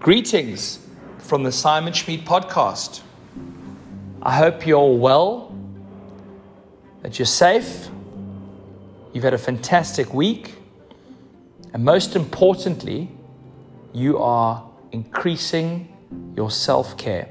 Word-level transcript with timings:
Greetings 0.00 0.78
from 1.18 1.42
the 1.42 1.52
Simon 1.52 1.92
Schmid 1.92 2.24
podcast. 2.24 3.02
I 4.22 4.34
hope 4.34 4.66
you're 4.66 4.78
all 4.78 4.96
well, 4.96 5.54
that 7.02 7.18
you're 7.18 7.26
safe, 7.26 7.90
you've 9.12 9.24
had 9.24 9.34
a 9.34 9.38
fantastic 9.38 10.14
week, 10.14 10.54
and 11.74 11.84
most 11.84 12.16
importantly, 12.16 13.10
you 13.92 14.16
are 14.16 14.66
increasing 14.90 15.94
your 16.34 16.50
self 16.50 16.96
care. 16.96 17.28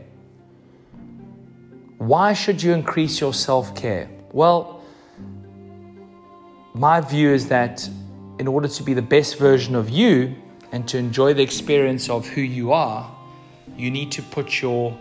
Why 1.97 2.33
should 2.33 2.61
you 2.61 2.73
increase 2.73 3.19
your 3.19 3.33
self 3.33 3.73
care? 3.75 4.11
Well, 4.31 4.83
my 6.75 7.01
view 7.01 7.31
is 7.31 7.47
that 7.47 7.89
in 8.37 8.47
order 8.47 8.67
to 8.67 8.83
be 8.83 8.93
the 8.93 9.01
best 9.01 9.39
version 9.39 9.73
of 9.73 9.89
you 9.89 10.35
and 10.71 10.87
to 10.87 10.97
enjoy 10.97 11.33
the 11.33 11.41
experience 11.41 12.09
of 12.09 12.27
who 12.27 12.41
you 12.41 12.71
are, 12.71 13.09
you 13.77 13.89
need 13.89 14.11
to 14.13 14.21
put 14.21 14.61
your 14.61 14.97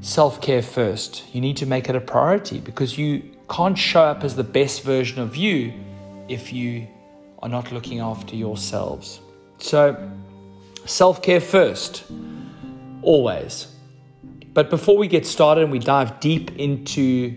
self 0.00 0.40
care 0.40 0.62
first. 0.62 1.24
You 1.32 1.40
need 1.40 1.56
to 1.58 1.66
make 1.66 1.88
it 1.88 1.96
a 1.96 2.00
priority 2.00 2.60
because 2.60 2.98
you 2.98 3.22
can't 3.48 3.78
show 3.78 4.02
up 4.02 4.24
as 4.24 4.36
the 4.36 4.44
best 4.44 4.82
version 4.82 5.20
of 5.20 5.36
you 5.36 5.72
if 6.28 6.52
you 6.52 6.86
are 7.40 7.48
not 7.48 7.72
looking 7.72 8.00
after 8.00 8.34
yourselves. 8.34 9.20
So, 9.58 10.10
self 10.84 11.22
care 11.22 11.40
first, 11.40 12.04
always. 13.02 13.68
But 14.52 14.70
before 14.70 14.96
we 14.96 15.06
get 15.06 15.26
started 15.26 15.64
and 15.64 15.70
we 15.70 15.78
dive 15.78 16.18
deep 16.18 16.56
into 16.56 17.36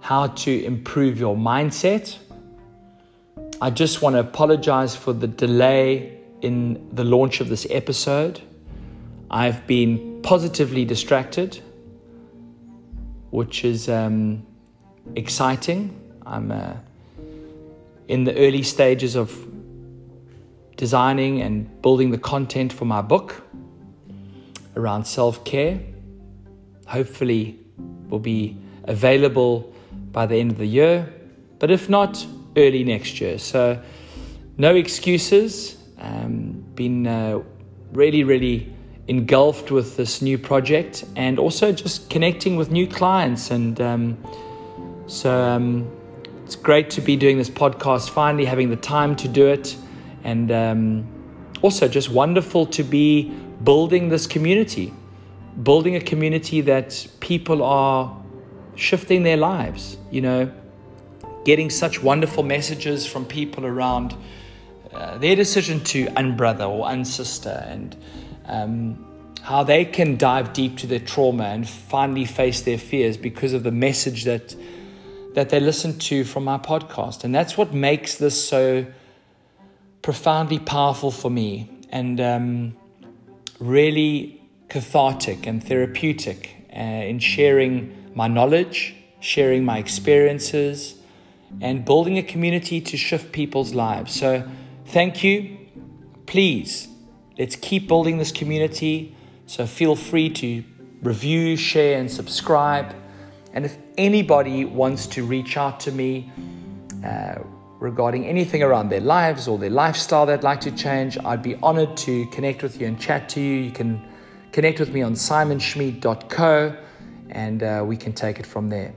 how 0.00 0.28
to 0.28 0.64
improve 0.64 1.18
your 1.18 1.36
mindset, 1.36 2.16
I 3.60 3.70
just 3.70 4.02
want 4.02 4.14
to 4.16 4.20
apologize 4.20 4.94
for 4.94 5.14
the 5.14 5.26
delay 5.26 6.20
in 6.42 6.88
the 6.92 7.04
launch 7.04 7.40
of 7.40 7.48
this 7.48 7.66
episode. 7.70 8.40
I've 9.30 9.66
been 9.66 10.20
positively 10.22 10.84
distracted, 10.84 11.58
which 13.30 13.64
is 13.64 13.88
um, 13.88 14.46
exciting. 15.14 15.98
I'm 16.26 16.52
uh, 16.52 16.74
in 18.08 18.24
the 18.24 18.36
early 18.36 18.62
stages 18.62 19.16
of 19.16 19.34
designing 20.76 21.40
and 21.40 21.80
building 21.80 22.10
the 22.10 22.18
content 22.18 22.74
for 22.74 22.84
my 22.84 23.00
book 23.00 23.42
around 24.76 25.06
self 25.06 25.44
care 25.44 25.80
hopefully 26.86 27.58
will 28.10 28.18
be 28.18 28.54
available 28.84 29.72
by 30.12 30.26
the 30.26 30.36
end 30.36 30.50
of 30.50 30.58
the 30.58 30.66
year, 30.66 31.10
but 31.58 31.70
if 31.70 31.88
not, 31.88 32.26
early 32.56 32.84
next 32.84 33.20
year. 33.20 33.38
So, 33.38 33.80
no 34.58 34.74
excuses. 34.74 35.76
Um, 35.98 36.64
been 36.74 37.06
uh, 37.06 37.40
really, 37.92 38.24
really 38.24 38.72
engulfed 39.08 39.70
with 39.70 39.96
this 39.96 40.20
new 40.20 40.36
project 40.36 41.04
and 41.14 41.38
also 41.38 41.72
just 41.72 42.10
connecting 42.10 42.56
with 42.56 42.70
new 42.70 42.86
clients. 42.86 43.50
And 43.50 43.80
um, 43.80 44.18
so, 45.06 45.32
um, 45.32 45.90
it's 46.44 46.56
great 46.56 46.90
to 46.90 47.00
be 47.00 47.16
doing 47.16 47.38
this 47.38 47.50
podcast, 47.50 48.10
finally 48.10 48.44
having 48.44 48.70
the 48.70 48.76
time 48.76 49.16
to 49.16 49.28
do 49.28 49.46
it. 49.46 49.76
And 50.24 50.50
um, 50.52 51.06
also, 51.62 51.88
just 51.88 52.10
wonderful 52.10 52.66
to 52.66 52.82
be 52.82 53.30
building 53.64 54.08
this 54.08 54.26
community 54.26 54.92
building 55.62 55.96
a 55.96 56.00
community 56.00 56.60
that 56.62 57.06
people 57.20 57.62
are 57.62 58.14
shifting 58.74 59.22
their 59.22 59.36
lives, 59.36 59.96
you 60.10 60.20
know, 60.20 60.50
getting 61.46 61.70
such 61.70 62.02
wonderful 62.02 62.42
messages 62.42 63.06
from 63.06 63.24
people 63.24 63.64
around 63.64 64.16
uh, 64.92 65.16
their 65.18 65.36
decision 65.36 65.78
to 65.84 66.06
unbrother 66.16 66.68
or 66.68 66.90
unsister 66.90 67.64
and 67.68 67.96
um, 68.46 69.06
how 69.42 69.62
they 69.62 69.84
can 69.84 70.16
dive 70.16 70.52
deep 70.52 70.76
to 70.76 70.88
their 70.88 70.98
trauma 70.98 71.44
and 71.44 71.68
finally 71.68 72.24
face 72.24 72.62
their 72.62 72.76
fears 72.76 73.16
because 73.16 73.52
of 73.52 73.62
the 73.62 73.70
message 73.70 74.24
that 74.24 74.56
that 75.34 75.50
they 75.50 75.60
listen 75.60 75.96
to 75.98 76.24
from 76.24 76.44
my 76.44 76.58
podcast. 76.58 77.22
And 77.22 77.32
that's 77.32 77.56
what 77.56 77.72
makes 77.72 78.16
this 78.16 78.48
so 78.48 78.86
profoundly 80.00 80.58
powerful 80.58 81.10
for 81.10 81.30
me 81.30 81.70
and 81.90 82.18
um, 82.20 82.76
really 83.60 84.40
cathartic 84.68 85.46
and 85.46 85.62
therapeutic 85.62 86.56
uh, 86.72 86.80
in 86.80 87.18
sharing 87.18 87.94
my 88.14 88.26
knowledge, 88.26 88.96
sharing 89.20 89.62
my 89.62 89.76
experiences, 89.76 90.96
and 91.60 91.84
building 91.84 92.18
a 92.18 92.22
community 92.22 92.80
to 92.80 92.96
shift 92.96 93.32
people's 93.32 93.74
lives. 93.74 94.14
So, 94.14 94.48
thank 94.86 95.22
you. 95.24 95.58
Please, 96.26 96.88
let's 97.38 97.56
keep 97.56 97.88
building 97.88 98.18
this 98.18 98.32
community. 98.32 99.14
So, 99.46 99.66
feel 99.66 99.96
free 99.96 100.30
to 100.30 100.64
review, 101.02 101.56
share, 101.56 101.98
and 101.98 102.10
subscribe. 102.10 102.94
And 103.52 103.64
if 103.64 103.76
anybody 103.96 104.64
wants 104.64 105.06
to 105.08 105.24
reach 105.24 105.56
out 105.56 105.80
to 105.80 105.92
me 105.92 106.30
uh, 107.04 107.36
regarding 107.78 108.26
anything 108.26 108.62
around 108.62 108.90
their 108.90 109.00
lives 109.00 109.48
or 109.48 109.58
their 109.58 109.70
lifestyle 109.70 110.26
they'd 110.26 110.42
like 110.42 110.60
to 110.62 110.72
change, 110.72 111.16
I'd 111.24 111.42
be 111.42 111.54
honored 111.56 111.96
to 111.98 112.26
connect 112.26 112.62
with 112.62 112.80
you 112.80 112.86
and 112.86 113.00
chat 113.00 113.28
to 113.30 113.40
you. 113.40 113.54
You 113.54 113.70
can 113.70 114.06
Connect 114.56 114.80
with 114.80 114.88
me 114.88 115.02
on 115.02 115.12
simonschmid.co 115.12 116.74
and 117.28 117.62
uh, 117.62 117.84
we 117.86 117.94
can 117.94 118.14
take 118.14 118.40
it 118.40 118.46
from 118.46 118.70
there. 118.70 118.94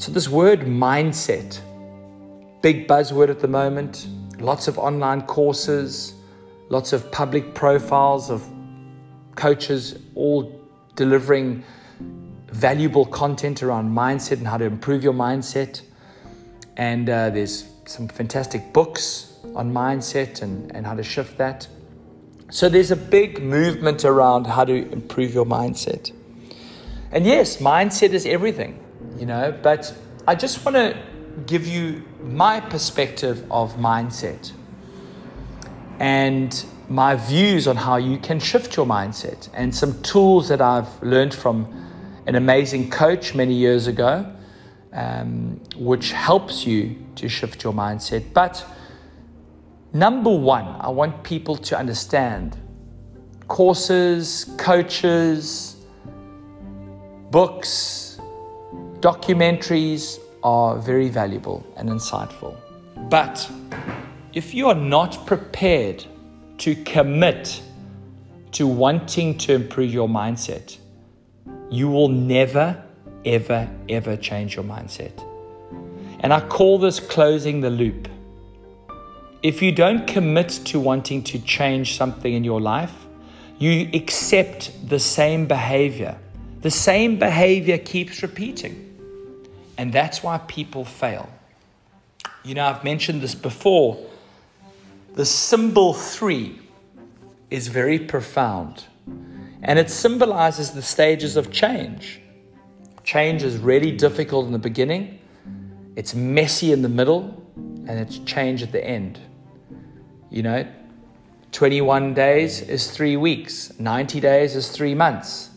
So, 0.00 0.10
this 0.12 0.30
word 0.30 0.60
mindset, 0.60 1.60
big 2.62 2.88
buzzword 2.88 3.28
at 3.28 3.40
the 3.40 3.48
moment, 3.48 4.08
lots 4.38 4.66
of 4.66 4.78
online 4.78 5.20
courses, 5.26 6.14
lots 6.70 6.94
of 6.94 7.12
public 7.12 7.54
profiles 7.54 8.30
of 8.30 8.42
coaches 9.34 9.98
all 10.14 10.58
delivering 10.96 11.62
valuable 12.46 13.04
content 13.04 13.62
around 13.62 13.94
mindset 13.94 14.38
and 14.38 14.46
how 14.46 14.56
to 14.56 14.64
improve 14.64 15.04
your 15.04 15.12
mindset. 15.12 15.82
And 16.78 17.10
uh, 17.10 17.28
there's 17.28 17.68
some 17.84 18.08
fantastic 18.08 18.72
books 18.72 19.34
on 19.54 19.70
mindset 19.70 20.40
and, 20.40 20.74
and 20.74 20.86
how 20.86 20.94
to 20.94 21.02
shift 21.02 21.36
that. 21.36 21.68
So 22.48 22.70
there's 22.70 22.90
a 22.90 22.96
big 22.96 23.42
movement 23.42 24.06
around 24.06 24.46
how 24.46 24.64
to 24.64 24.90
improve 24.92 25.34
your 25.34 25.44
mindset. 25.44 26.10
And 27.12 27.26
yes, 27.26 27.58
mindset 27.58 28.14
is 28.14 28.24
everything, 28.24 28.82
you 29.18 29.26
know, 29.26 29.56
but 29.62 29.94
I 30.26 30.34
just 30.34 30.64
want 30.64 30.76
to 30.76 30.96
give 31.46 31.66
you 31.66 32.02
my 32.22 32.60
perspective 32.60 33.44
of 33.50 33.74
mindset 33.76 34.52
and 35.98 36.64
my 36.88 37.14
views 37.14 37.68
on 37.68 37.76
how 37.76 37.96
you 37.96 38.18
can 38.18 38.40
shift 38.40 38.76
your 38.76 38.86
mindset 38.86 39.48
and 39.54 39.74
some 39.74 40.02
tools 40.02 40.48
that 40.48 40.60
I've 40.60 41.02
learned 41.02 41.34
from 41.34 41.66
an 42.26 42.34
amazing 42.34 42.90
coach 42.90 43.34
many 43.34 43.54
years 43.54 43.86
ago, 43.86 44.30
um, 44.92 45.60
which 45.76 46.12
helps 46.12 46.66
you 46.66 46.96
to 47.16 47.28
shift 47.28 47.62
your 47.64 47.72
mindset. 47.72 48.32
But 48.32 48.64
Number 49.92 50.30
one, 50.30 50.68
I 50.80 50.88
want 50.88 51.24
people 51.24 51.56
to 51.56 51.76
understand 51.76 52.56
courses, 53.48 54.48
coaches, 54.56 55.74
books, 57.32 58.09
documentaries 59.00 60.18
are 60.42 60.76
very 60.78 61.08
valuable 61.08 61.66
and 61.76 61.88
insightful. 61.88 62.56
But 63.08 63.50
if 64.34 64.54
you 64.54 64.68
are 64.68 64.74
not 64.74 65.26
prepared 65.26 66.04
to 66.58 66.74
commit 66.84 67.62
to 68.52 68.66
wanting 68.66 69.38
to 69.38 69.54
improve 69.54 69.92
your 69.92 70.08
mindset, 70.08 70.76
you 71.70 71.88
will 71.88 72.08
never, 72.08 72.82
ever, 73.24 73.68
ever 73.88 74.16
change 74.16 74.56
your 74.56 74.64
mindset. 74.64 75.12
And 76.20 76.32
I 76.34 76.46
call 76.46 76.78
this 76.78 77.00
closing 77.00 77.62
the 77.62 77.70
loop. 77.70 78.08
If 79.42 79.62
you 79.62 79.72
don't 79.72 80.06
commit 80.06 80.48
to 80.66 80.78
wanting 80.78 81.22
to 81.24 81.38
change 81.38 81.96
something 81.96 82.34
in 82.34 82.44
your 82.44 82.60
life, 82.60 82.94
you 83.58 83.88
accept 83.94 84.72
the 84.86 84.98
same 84.98 85.46
behavior. 85.46 86.18
The 86.60 86.70
same 86.70 87.18
behavior 87.18 87.78
keeps 87.78 88.22
repeating. 88.22 88.89
And 89.80 89.94
that's 89.94 90.22
why 90.22 90.36
people 90.46 90.84
fail. 90.84 91.30
You 92.44 92.54
know, 92.54 92.66
I've 92.66 92.84
mentioned 92.84 93.22
this 93.22 93.34
before. 93.34 93.98
The 95.14 95.24
symbol 95.24 95.94
three 95.94 96.60
is 97.48 97.68
very 97.68 97.98
profound 97.98 98.84
and 99.62 99.78
it 99.78 99.88
symbolizes 99.88 100.72
the 100.72 100.82
stages 100.82 101.34
of 101.34 101.50
change. 101.50 102.20
Change 103.04 103.42
is 103.42 103.56
really 103.56 103.90
difficult 103.90 104.44
in 104.44 104.52
the 104.52 104.58
beginning, 104.58 105.18
it's 105.96 106.14
messy 106.14 106.72
in 106.72 106.82
the 106.82 106.88
middle, 106.90 107.42
and 107.56 107.98
it's 107.98 108.18
change 108.18 108.62
at 108.62 108.72
the 108.72 108.84
end. 108.84 109.18
You 110.28 110.42
know, 110.42 110.68
21 111.52 112.12
days 112.12 112.60
is 112.60 112.90
three 112.90 113.16
weeks, 113.16 113.72
90 113.80 114.20
days 114.20 114.56
is 114.56 114.68
three 114.68 114.94
months. 114.94 115.48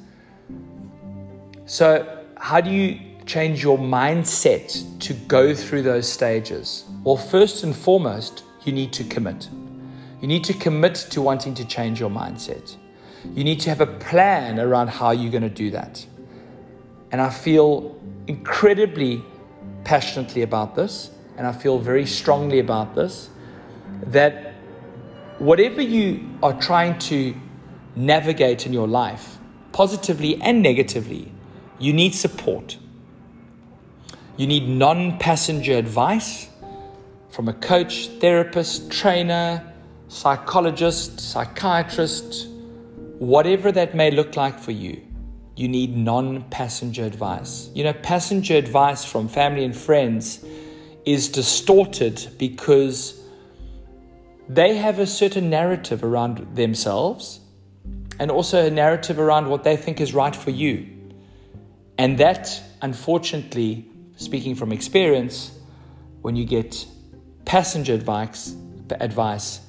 So, 1.65 2.23
how 2.37 2.61
do 2.61 2.69
you 2.69 3.12
change 3.25 3.63
your 3.63 3.77
mindset 3.77 4.99
to 4.99 5.13
go 5.13 5.53
through 5.53 5.83
those 5.83 6.11
stages? 6.11 6.85
Well, 7.03 7.17
first 7.17 7.63
and 7.63 7.75
foremost, 7.75 8.43
you 8.65 8.73
need 8.73 8.93
to 8.93 9.03
commit. 9.03 9.49
You 10.21 10.27
need 10.27 10.43
to 10.45 10.53
commit 10.53 10.95
to 11.11 11.21
wanting 11.21 11.53
to 11.55 11.65
change 11.65 11.99
your 11.99 12.09
mindset. 12.09 12.75
You 13.33 13.43
need 13.43 13.59
to 13.61 13.69
have 13.69 13.81
a 13.81 13.87
plan 13.87 14.59
around 14.59 14.89
how 14.89 15.11
you're 15.11 15.31
going 15.31 15.43
to 15.43 15.49
do 15.49 15.71
that. 15.71 16.05
And 17.11 17.21
I 17.21 17.29
feel 17.29 17.99
incredibly 18.27 19.23
passionately 19.83 20.41
about 20.41 20.75
this, 20.75 21.11
and 21.37 21.45
I 21.45 21.51
feel 21.51 21.79
very 21.79 22.05
strongly 22.05 22.59
about 22.59 22.95
this 22.95 23.29
that 24.07 24.53
whatever 25.39 25.81
you 25.81 26.29
are 26.41 26.53
trying 26.59 26.97
to 26.99 27.35
navigate 27.95 28.65
in 28.65 28.73
your 28.73 28.87
life, 28.87 29.37
positively 29.71 30.41
and 30.41 30.61
negatively, 30.61 31.31
you 31.79 31.93
need 31.93 32.13
support. 32.13 32.77
You 34.35 34.47
need 34.47 34.67
non 34.67 35.19
passenger 35.19 35.73
advice 35.73 36.49
from 37.29 37.47
a 37.47 37.53
coach, 37.53 38.07
therapist, 38.19 38.91
trainer, 38.91 39.71
psychologist, 40.07 41.19
psychiatrist, 41.19 42.47
whatever 43.19 43.71
that 43.71 43.93
may 43.93 44.09
look 44.09 44.35
like 44.35 44.57
for 44.57 44.71
you. 44.71 45.01
You 45.55 45.67
need 45.67 45.95
non 45.95 46.43
passenger 46.49 47.03
advice. 47.03 47.69
You 47.75 47.83
know, 47.83 47.93
passenger 47.93 48.55
advice 48.55 49.05
from 49.05 49.27
family 49.27 49.63
and 49.65 49.75
friends 49.75 50.43
is 51.05 51.29
distorted 51.29 52.27
because 52.39 53.21
they 54.49 54.75
have 54.77 54.97
a 54.97 55.05
certain 55.05 55.51
narrative 55.51 56.03
around 56.03 56.55
themselves 56.55 57.39
and 58.19 58.31
also 58.31 58.65
a 58.65 58.71
narrative 58.71 59.19
around 59.19 59.47
what 59.47 59.63
they 59.63 59.77
think 59.77 60.01
is 60.01 60.13
right 60.13 60.35
for 60.35 60.49
you. 60.49 60.87
And 61.99 62.17
that, 62.17 62.61
unfortunately, 62.81 63.87
speaking 64.15 64.55
from 64.55 64.71
experience, 64.71 65.57
when 66.21 66.35
you 66.35 66.45
get 66.45 66.85
passenger 67.45 67.93
advice, 67.93 68.55
advice 68.99 69.61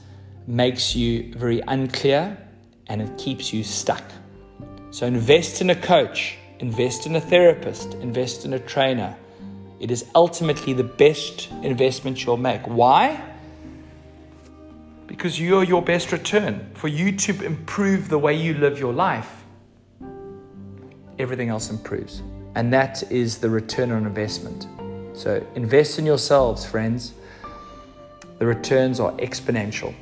makes 0.46 0.94
you 0.94 1.32
very 1.35 1.61
unclear 1.69 2.37
and 2.88 3.00
it 3.00 3.17
keeps 3.19 3.52
you 3.52 3.64
stuck. 3.64 4.05
So 4.91 5.06
invest 5.06 5.61
in 5.61 5.70
a 5.70 5.75
coach, 5.75 6.37
invest 6.61 7.06
in 7.06 7.17
a 7.17 7.20
therapist, 7.20 7.94
invest 7.94 8.44
in 8.44 8.52
a 8.52 8.58
trainer. 8.58 9.17
It 9.81 9.91
is 9.91 10.05
ultimately 10.14 10.73
the 10.73 10.85
best 10.85 11.50
investment 11.62 12.25
you'll 12.25 12.37
make. 12.37 12.62
Why? 12.62 13.20
Because 15.06 15.40
you're 15.40 15.64
your 15.64 15.82
best 15.82 16.12
return. 16.12 16.70
For 16.75 16.88
you 16.88 17.12
to 17.12 17.44
improve 17.44 18.08
the 18.08 18.19
way 18.19 18.35
you 18.35 18.55
live 18.55 18.79
your 18.79 18.93
life, 18.93 19.44
everything 21.19 21.49
else 21.49 21.70
improves. 21.70 22.23
And 22.55 22.73
that 22.73 23.03
is 23.11 23.39
the 23.39 23.51
return 23.51 23.91
on 23.91 24.06
investment. 24.06 24.67
So 25.15 25.45
invest 25.55 25.99
in 25.99 26.06
yourselves, 26.06 26.65
friends. 26.65 27.15
The 28.39 28.47
returns 28.47 29.01
are 29.01 29.12
exponential. 29.12 29.95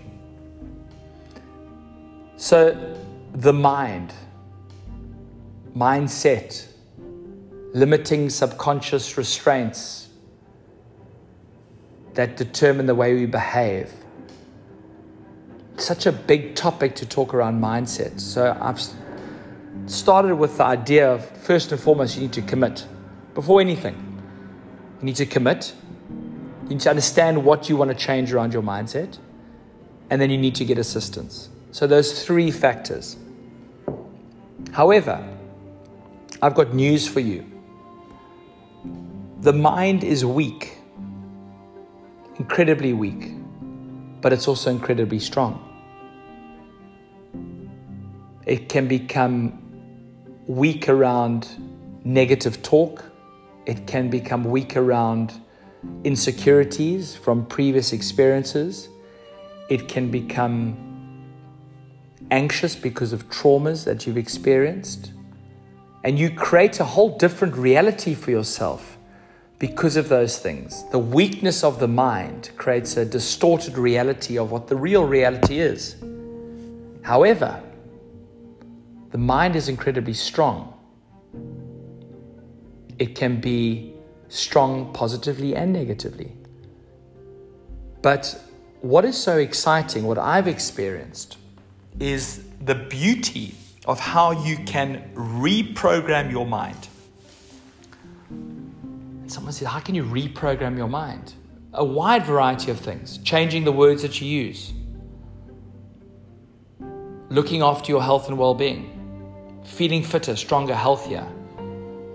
So 2.37 2.97
the 3.33 3.53
mind 3.53 4.13
mindset, 5.77 6.67
limiting 7.73 8.29
subconscious 8.29 9.17
restraints 9.17 10.09
that 12.15 12.37
determine 12.37 12.87
the 12.87 12.95
way 12.95 13.15
we 13.15 13.27
behave. 13.27 13.91
Such 15.79 16.05
a 16.07 16.13
big 16.13 16.55
topic 16.55 16.95
to 16.97 17.07
talk 17.07 17.33
around 17.33 17.61
mindset. 17.61 18.21
So 18.21 18.57
I've 18.61 18.81
started 19.87 20.35
with 20.37 20.59
the 20.59 20.65
idea 20.65 21.13
of 21.13 21.25
first 21.39 21.73
and 21.73 21.81
foremost, 21.81 22.17
you 22.17 22.23
need 22.23 22.33
to 22.35 22.43
commit 22.43 22.87
before 23.35 23.61
anything. 23.61 23.95
You 25.01 25.07
need 25.07 25.17
to 25.17 25.27
commit. 25.27 25.75
You 26.65 26.71
need 26.71 26.81
to 26.81 26.91
understand 26.91 27.45
what 27.45 27.69
you 27.69 27.77
want 27.77 27.91
to 27.91 27.97
change 27.97 28.33
around 28.33 28.53
your 28.53 28.63
mindset. 28.63 29.19
And 30.11 30.21
then 30.21 30.31
you 30.31 30.39
need 30.39 30.55
to 30.57 30.65
get 30.65 30.79
assistance. 30.79 31.49
So, 31.71 31.87
those 31.87 32.25
three 32.25 32.51
factors. 32.51 33.17
However, 34.73 35.27
I've 36.41 36.55
got 36.55 36.75
news 36.75 37.09
for 37.09 37.21
you. 37.21 37.47
The 39.41 39.53
mind 39.53 40.05
is 40.05 40.25
weak, 40.25 40.77
incredibly 42.37 42.93
weak, 42.93 43.33
but 44.21 44.33
it's 44.33 44.47
also 44.47 44.71
incredibly 44.71 45.19
strong. 45.19 45.69
It 48.47 48.69
can 48.69 48.87
become 48.87 49.62
weak 50.57 50.91
around 50.91 51.49
negative 52.05 52.63
talk, 52.63 53.03
it 53.65 53.87
can 53.87 54.11
become 54.11 54.45
weak 54.45 54.77
around 54.77 55.33
insecurities 56.05 57.17
from 57.17 57.47
previous 57.47 57.95
experiences, 57.95 58.91
it 59.71 59.89
can 59.89 60.11
become 60.11 60.77
anxious 62.31 62.77
because 62.77 63.15
of 63.15 63.29
traumas 63.31 63.85
that 63.85 64.07
you've 64.07 64.19
experienced 64.19 65.13
and 66.05 66.19
you 66.19 66.31
create 66.31 66.81
a 66.81 66.85
whole 66.85 67.17
different 67.17 67.55
reality 67.57 68.15
for 68.15 68.31
yourself 68.31 68.99
because 69.59 69.97
of 69.97 70.11
those 70.11 70.39
things. 70.39 70.85
The 70.91 70.99
weakness 70.99 71.65
of 71.65 71.79
the 71.79 71.89
mind 71.89 72.51
creates 72.57 72.99
a 72.99 73.07
distorted 73.07 73.79
reality 73.79 74.37
of 74.37 74.51
what 74.51 74.67
the 74.67 74.77
real 74.77 75.07
reality 75.07 75.61
is. 75.61 75.97
However, 77.03 77.63
the 79.13 79.19
mind 79.19 79.55
is 79.57 79.69
incredibly 79.69 80.15
strong. 80.15 80.73
It 82.99 83.15
can 83.15 83.41
be 83.41 83.93
strong 84.29 84.93
positively 84.95 85.55
and 85.55 85.71
negatively. 85.73 86.33
But 88.01 88.43
what 88.81 89.05
is 89.05 89.17
so 89.17 89.37
exciting, 89.37 90.05
what 90.05 90.17
I've 90.17 90.49
experienced, 90.49 91.37
is 92.01 92.43
the 92.65 92.75
beauty 92.75 93.55
of 93.85 94.01
how 94.01 94.31
you 94.45 94.57
can 94.65 95.11
reprogram 95.15 96.31
your 96.31 96.47
mind. 96.47 96.89
Someone 99.27 99.53
said, 99.53 99.69
How 99.69 99.81
can 99.81 99.95
you 99.95 100.05
reprogram 100.05 100.77
your 100.77 100.89
mind? 100.89 101.35
A 101.75 101.85
wide 101.85 102.25
variety 102.25 102.71
of 102.71 102.81
things, 102.81 103.19
changing 103.19 103.65
the 103.65 103.73
words 103.73 104.01
that 104.03 104.21
you 104.21 104.29
use, 104.29 104.73
looking 107.29 107.61
after 107.63 107.93
your 107.93 108.03
health 108.03 108.29
and 108.29 108.39
well 108.39 108.55
being, 108.55 109.02
feeling 109.65 110.03
fitter, 110.03 110.37
stronger, 110.37 110.75
healthier, 110.75 111.27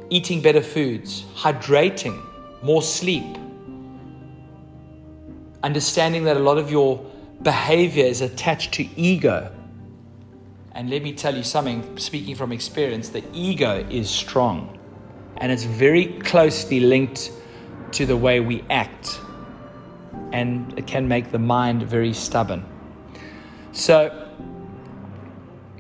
eating 0.10 0.42
better 0.42 0.62
foods, 0.62 1.24
hydrating, 1.36 2.24
more 2.62 2.82
sleep, 2.82 3.38
understanding 5.64 6.24
that 6.24 6.38
a 6.38 6.40
lot 6.40 6.58
of 6.58 6.72
your 6.72 7.06
behavior 7.42 8.06
is 8.06 8.22
attached 8.22 8.74
to 8.74 8.84
ego 9.00 9.52
and 10.78 10.92
let 10.92 11.02
me 11.02 11.12
tell 11.12 11.36
you 11.36 11.42
something, 11.42 11.98
speaking 11.98 12.36
from 12.36 12.52
experience, 12.52 13.10
the 13.10 13.24
ego 13.34 13.84
is 13.90 14.12
strong 14.12 14.78
and 15.38 15.52
it's 15.52 15.64
very 15.64 16.06
closely 16.20 16.80
linked 16.80 17.32
to 17.94 18.06
the 18.06 18.16
way 18.16 18.42
we 18.42 18.64
act. 18.70 19.20
And 20.32 20.78
it 20.78 20.86
can 20.86 21.08
make 21.08 21.32
the 21.32 21.40
mind 21.40 21.82
very 21.82 22.14
stubborn. 22.14 22.64
So, 23.72 24.27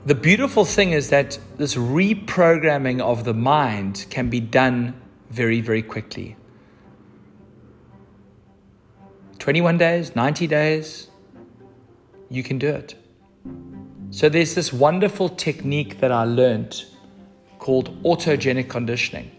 the 0.07 0.15
beautiful 0.15 0.63
thing 0.63 0.93
is 0.93 1.09
that 1.09 1.37
this 1.57 1.75
reprogramming 1.75 3.01
of 3.01 3.25
the 3.25 3.33
mind 3.33 4.05
can 4.09 4.29
be 4.29 4.39
done 4.39 4.93
very, 5.29 5.59
very 5.59 5.81
quickly. 5.81 6.37
21 9.39 9.77
days, 9.77 10.15
90 10.15 10.47
days, 10.47 11.09
you 12.29 12.41
can 12.41 12.57
do 12.57 12.69
it. 12.69 12.95
So 14.11 14.29
there's 14.29 14.55
this 14.55 14.71
wonderful 14.71 15.27
technique 15.27 15.99
that 15.99 16.13
I 16.13 16.23
learned 16.23 16.85
called 17.59 18.01
autogenic 18.03 18.69
conditioning. 18.69 19.29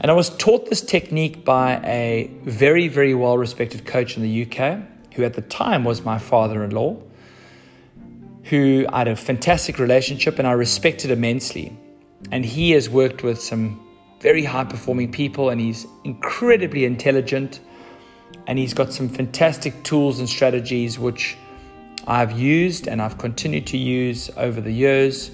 And 0.00 0.10
I 0.10 0.14
was 0.14 0.36
taught 0.36 0.68
this 0.68 0.80
technique 0.80 1.44
by 1.44 1.76
a 1.84 2.28
very, 2.42 2.88
very 2.88 3.14
well 3.14 3.38
respected 3.38 3.86
coach 3.86 4.16
in 4.16 4.24
the 4.24 4.42
UK, 4.42 4.80
who 5.14 5.22
at 5.22 5.34
the 5.34 5.42
time 5.42 5.84
was 5.84 6.04
my 6.04 6.18
father 6.18 6.64
in 6.64 6.70
law, 6.70 7.00
who 8.44 8.86
I 8.88 8.98
had 8.98 9.08
a 9.08 9.16
fantastic 9.16 9.78
relationship 9.78 10.38
and 10.38 10.46
I 10.46 10.52
respected 10.52 11.10
immensely. 11.10 11.76
And 12.32 12.44
he 12.44 12.72
has 12.72 12.88
worked 12.88 13.22
with 13.22 13.40
some 13.40 13.80
very 14.20 14.44
high 14.44 14.64
performing 14.64 15.10
people 15.12 15.50
and 15.50 15.60
he's 15.60 15.86
incredibly 16.04 16.84
intelligent 16.84 17.60
and 18.46 18.58
he's 18.58 18.74
got 18.74 18.92
some 18.92 19.08
fantastic 19.08 19.82
tools 19.82 20.18
and 20.18 20.28
strategies 20.28 20.98
which 20.98 21.36
I've 22.06 22.32
used 22.32 22.88
and 22.88 23.00
I've 23.00 23.18
continued 23.18 23.66
to 23.68 23.76
use 23.76 24.30
over 24.36 24.60
the 24.60 24.72
years, 24.72 25.30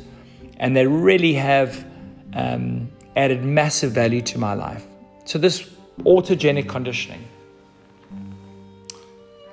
and 0.59 0.77
they 0.77 0.87
really 0.87 1.35
have 1.35 1.87
um, 2.35 2.91
added 3.15 3.45
massive 3.45 3.93
value 3.93 4.21
to 4.23 4.39
my 4.39 4.55
life. 4.55 4.87
So, 5.25 5.39
this 5.39 5.71
autogenic 6.01 6.69
conditioning 6.69 7.27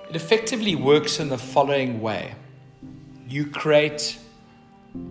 it 0.10 0.16
effectively 0.16 0.76
works 0.76 1.20
in 1.20 1.30
the 1.30 1.38
following 1.38 2.02
way 2.02 2.36
you 3.28 3.46
create 3.46 4.18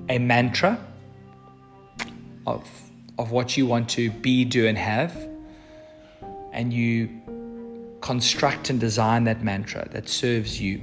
a 0.09 0.19
mantra 0.19 0.78
of, 2.47 2.69
of 3.19 3.31
what 3.31 3.57
you 3.57 3.66
want 3.66 3.88
to 3.90 4.11
be, 4.11 4.45
do, 4.45 4.66
and 4.66 4.78
have, 4.78 5.28
and 6.52 6.73
you 6.73 7.21
construct 8.00 8.71
and 8.71 8.81
design 8.81 9.25
that 9.25 9.42
mantra 9.42 9.88
that 9.90 10.09
serves 10.09 10.61
you 10.61 10.81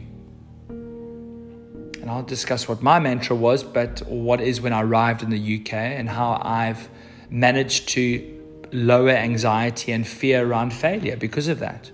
and 2.09 2.17
I'll 2.17 2.23
discuss 2.23 2.67
what 2.67 2.81
my 2.81 2.99
mantra 2.99 3.35
was, 3.35 3.63
but 3.63 4.01
what 4.07 4.41
is 4.41 4.61
when 4.61 4.73
I 4.73 4.81
arrived 4.81 5.21
in 5.21 5.29
the 5.29 5.59
UK 5.59 5.73
and 5.73 6.09
how 6.09 6.41
I've 6.43 6.89
managed 7.29 7.89
to 7.89 8.67
lower 8.71 9.11
anxiety 9.11 9.91
and 9.91 10.07
fear 10.07 10.43
around 10.43 10.73
failure 10.73 11.15
because 11.17 11.47
of 11.47 11.59
that. 11.59 11.91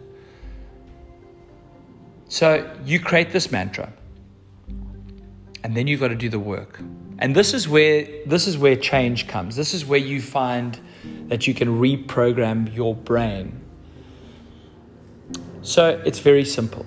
So 2.30 2.74
you 2.86 3.02
create 3.02 3.32
this 3.32 3.52
mantra, 3.52 3.92
and 5.66 5.76
then 5.76 5.88
you've 5.88 6.00
got 6.00 6.10
to 6.10 6.16
do 6.16 6.30
the 6.30 6.38
work. 6.38 6.80
And 7.18 7.36
this 7.36 7.52
is 7.52 7.68
where 7.68 8.08
this 8.28 8.46
is 8.46 8.56
where 8.56 8.76
change 8.76 9.28
comes. 9.28 9.56
This 9.56 9.74
is 9.74 9.84
where 9.84 10.00
you 10.00 10.22
find 10.22 10.80
that 11.28 11.48
you 11.48 11.56
can 11.56 11.80
reprogram 11.80 12.72
your 12.76 12.94
brain. 12.94 13.62
So 15.64 16.00
it's 16.06 16.20
very 16.20 16.46
simple. 16.46 16.86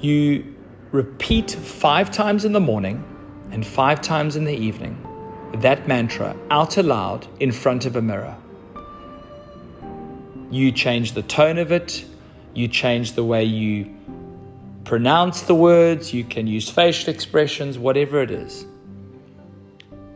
You 0.00 0.56
repeat 0.90 1.50
five 1.50 2.10
times 2.10 2.46
in 2.46 2.52
the 2.52 2.60
morning 2.60 3.04
and 3.50 3.66
five 3.66 4.00
times 4.00 4.36
in 4.36 4.44
the 4.44 4.56
evening 4.56 4.96
that 5.56 5.86
mantra 5.86 6.34
out 6.50 6.78
aloud 6.78 7.26
in 7.40 7.52
front 7.52 7.84
of 7.84 7.94
a 7.94 8.00
mirror. 8.00 8.34
You 10.50 10.72
change 10.72 11.12
the 11.12 11.22
tone 11.22 11.58
of 11.58 11.72
it, 11.72 12.06
you 12.54 12.68
change 12.68 13.12
the 13.12 13.24
way 13.24 13.44
you 13.44 13.93
pronounce 14.84 15.42
the 15.42 15.54
words, 15.54 16.12
you 16.12 16.24
can 16.24 16.46
use 16.46 16.68
facial 16.68 17.12
expressions, 17.12 17.78
whatever 17.78 18.22
it 18.22 18.30
is. 18.30 18.66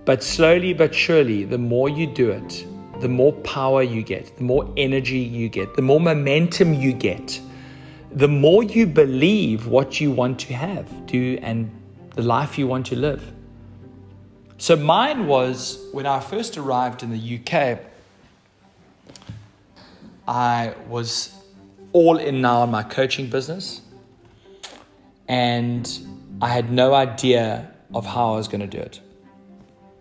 But 0.04 0.22
slowly 0.22 0.72
but 0.72 0.94
surely, 0.94 1.44
the 1.44 1.58
more 1.58 1.88
you 1.88 2.06
do 2.06 2.30
it, 2.30 2.66
the 3.00 3.08
more 3.08 3.32
power 3.32 3.82
you 3.82 4.02
get, 4.02 4.36
the 4.36 4.44
more 4.44 4.72
energy 4.76 5.18
you 5.18 5.48
get, 5.48 5.74
the 5.74 5.82
more 5.82 6.00
momentum 6.00 6.74
you 6.74 6.92
get, 6.92 7.40
the 8.12 8.28
more 8.28 8.62
you 8.62 8.86
believe 8.86 9.66
what 9.66 10.00
you 10.00 10.10
want 10.10 10.38
to 10.40 10.54
have, 10.54 11.06
do, 11.06 11.38
and 11.42 11.70
the 12.14 12.22
life 12.22 12.58
you 12.58 12.66
want 12.66 12.86
to 12.86 12.96
live. 12.96 13.32
So 14.56 14.74
mine 14.74 15.26
was 15.26 15.78
when 15.92 16.06
I 16.06 16.18
first 16.20 16.56
arrived 16.58 17.02
in 17.02 17.10
the 17.10 17.38
UK, 17.38 17.80
I 20.26 20.74
was 20.88 21.32
all 21.92 22.18
in 22.18 22.40
now 22.40 22.62
on 22.62 22.70
my 22.70 22.82
coaching 22.82 23.30
business, 23.30 23.82
and 25.28 26.00
I 26.40 26.48
had 26.48 26.72
no 26.72 26.94
idea 26.94 27.70
of 27.94 28.06
how 28.06 28.32
I 28.32 28.36
was 28.36 28.48
going 28.48 28.60
to 28.60 28.66
do 28.66 28.78
it. 28.78 29.00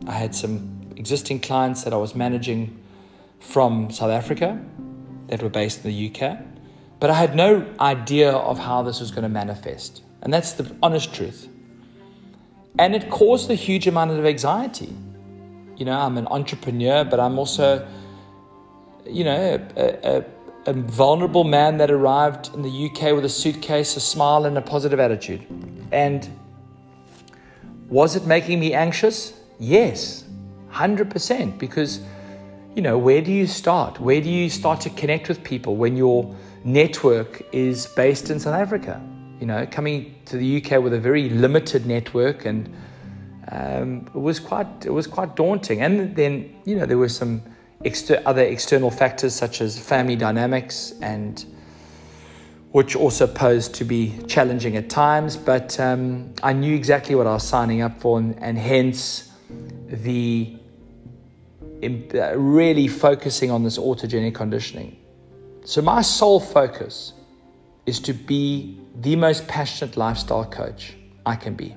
I 0.07 0.13
had 0.13 0.33
some 0.33 0.81
existing 0.95 1.41
clients 1.41 1.83
that 1.83 1.93
I 1.93 1.97
was 1.97 2.15
managing 2.15 2.79
from 3.39 3.91
South 3.91 4.11
Africa 4.11 4.59
that 5.27 5.43
were 5.43 5.49
based 5.49 5.83
in 5.83 5.91
the 5.91 6.09
UK, 6.09 6.39
but 6.99 7.09
I 7.09 7.13
had 7.13 7.35
no 7.35 7.67
idea 7.79 8.31
of 8.31 8.57
how 8.57 8.83
this 8.83 8.99
was 8.99 9.11
going 9.11 9.23
to 9.23 9.29
manifest. 9.29 10.01
And 10.21 10.33
that's 10.33 10.53
the 10.53 10.75
honest 10.81 11.13
truth. 11.13 11.49
And 12.79 12.95
it 12.95 13.09
caused 13.09 13.49
a 13.49 13.55
huge 13.55 13.87
amount 13.87 14.11
of 14.11 14.25
anxiety. 14.25 14.93
You 15.75 15.85
know, 15.85 15.99
I'm 15.99 16.17
an 16.17 16.27
entrepreneur, 16.27 17.03
but 17.03 17.19
I'm 17.19 17.37
also, 17.37 17.87
you 19.05 19.23
know, 19.23 19.67
a, 19.75 20.17
a, 20.17 20.25
a 20.67 20.73
vulnerable 20.73 21.45
man 21.45 21.77
that 21.77 21.89
arrived 21.89 22.53
in 22.53 22.61
the 22.61 22.89
UK 22.89 23.15
with 23.15 23.23
a 23.23 23.29
suitcase, 23.29 23.95
a 23.95 24.01
smile, 24.01 24.45
and 24.45 24.57
a 24.57 24.61
positive 24.61 24.99
attitude. 24.99 25.41
And 25.91 26.29
was 27.87 28.17
it 28.17 28.25
making 28.25 28.59
me 28.59 28.73
anxious? 28.73 29.33
Yes, 29.59 30.25
100%. 30.73 31.57
Because, 31.57 32.01
you 32.75 32.81
know, 32.81 32.97
where 32.97 33.21
do 33.21 33.31
you 33.31 33.47
start? 33.47 33.99
Where 34.01 34.19
do 34.19 34.29
you 34.29 34.49
start 34.49 34.81
to 34.81 34.89
connect 34.89 35.29
with 35.29 35.41
people 35.41 35.77
when 35.77 35.95
your 35.95 36.35
network 36.65 37.41
is 37.53 37.87
based 37.87 38.29
in 38.29 38.37
South 38.37 38.55
Africa? 38.55 39.01
You 39.39 39.45
know, 39.47 39.65
coming 39.71 40.15
to 40.25 40.35
the 40.35 40.61
UK 40.61 40.83
with 40.83 40.93
a 40.93 40.99
very 40.99 41.29
limited 41.29 41.85
network 41.85 42.45
and 42.45 42.75
um, 43.49 44.05
it 44.07 44.19
was 44.19 44.41
quite 44.41 44.67
it 44.85 44.89
was 44.89 45.07
quite 45.07 45.37
daunting. 45.37 45.81
And 45.81 46.13
then 46.15 46.53
you 46.65 46.75
know 46.75 46.85
there 46.85 46.97
were 46.97 47.07
some 47.07 47.41
exter- 47.83 48.21
other 48.25 48.43
external 48.43 48.91
factors 48.91 49.33
such 49.33 49.61
as 49.61 49.79
family 49.79 50.15
dynamics 50.15 50.93
and 51.01 51.45
which 52.71 52.95
also 52.95 53.25
posed 53.25 53.73
to 53.75 53.83
be 53.83 54.13
challenging 54.27 54.75
at 54.75 54.89
times. 54.89 55.37
But 55.37 55.79
um, 55.79 56.33
I 56.43 56.53
knew 56.53 56.75
exactly 56.75 57.15
what 57.15 57.25
I 57.27 57.33
was 57.33 57.47
signing 57.47 57.81
up 57.81 57.99
for, 57.99 58.19
and, 58.19 58.37
and 58.41 58.57
hence 58.57 59.31
the 59.87 60.55
uh, 61.83 62.37
really 62.37 62.87
focusing 62.87 63.51
on 63.51 63.63
this 63.63 63.77
autogenic 63.77 64.35
conditioning. 64.35 64.97
So, 65.63 65.81
my 65.81 66.01
sole 66.01 66.39
focus 66.39 67.13
is 67.85 67.99
to 68.01 68.13
be 68.13 68.79
the 69.01 69.15
most 69.15 69.47
passionate 69.47 69.95
lifestyle 69.95 70.45
coach 70.45 70.93
I 71.25 71.35
can 71.35 71.55
be. 71.55 71.75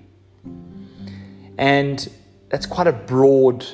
And 1.58 2.08
that's 2.48 2.66
quite 2.66 2.86
a 2.86 2.92
broad 2.92 3.66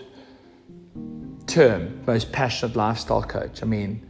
term, 1.57 1.99
most 2.07 2.31
passionate 2.33 2.77
lifestyle 2.77 3.23
coach. 3.23 3.63
I 3.63 3.67
mean, 3.67 4.07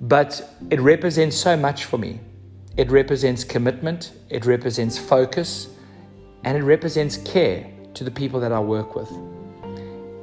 but 0.00 0.56
it 0.70 0.80
represents 0.80 1.36
so 1.36 1.54
much 1.54 1.84
for 1.84 1.98
me. 1.98 2.20
It 2.78 2.90
represents 2.90 3.44
commitment, 3.44 4.12
it 4.30 4.46
represents 4.46 4.96
focus, 4.96 5.68
and 6.44 6.56
it 6.56 6.62
represents 6.62 7.18
care 7.18 7.70
to 7.92 8.02
the 8.02 8.10
people 8.10 8.40
that 8.40 8.50
I 8.50 8.60
work 8.60 8.96
with. 8.96 9.10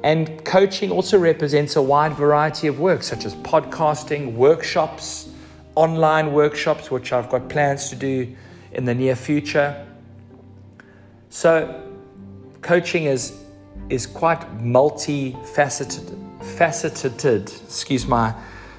And 0.02 0.44
coaching 0.44 0.90
also 0.90 1.16
represents 1.16 1.76
a 1.76 1.82
wide 1.82 2.14
variety 2.14 2.66
of 2.66 2.80
work, 2.80 3.04
such 3.04 3.24
as 3.24 3.36
podcasting, 3.36 4.34
workshops, 4.34 5.28
online 5.76 6.32
workshops, 6.32 6.90
which 6.90 7.12
I've 7.12 7.30
got 7.30 7.48
plans 7.48 7.88
to 7.90 7.96
do 7.96 8.34
in 8.72 8.84
the 8.84 8.94
near 8.96 9.14
future. 9.14 9.86
So, 11.30 11.48
coaching 12.62 13.04
is, 13.04 13.32
is 13.90 14.08
quite 14.08 14.40
multifaceted. 14.58 16.24
Faceted, 16.44 17.52
excuse 17.66 18.06
my 18.06 18.34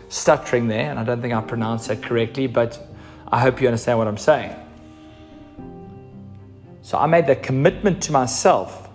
stuttering 0.08 0.68
there, 0.68 0.90
and 0.90 1.00
I 1.00 1.04
don't 1.04 1.22
think 1.22 1.34
I 1.34 1.42
pronounced 1.42 1.88
that 1.90 2.02
correctly, 2.02 2.48
but 2.48 2.80
I 3.28 3.40
hope 3.40 3.60
you 3.60 3.68
understand 3.68 3.98
what 3.98 4.08
I'm 4.08 4.18
saying. 4.18 4.56
So 6.82 6.98
I 6.98 7.08
made 7.08 7.28
the 7.28 7.36
commitment 7.36 8.02
to 8.04 8.12
myself. 8.12 8.88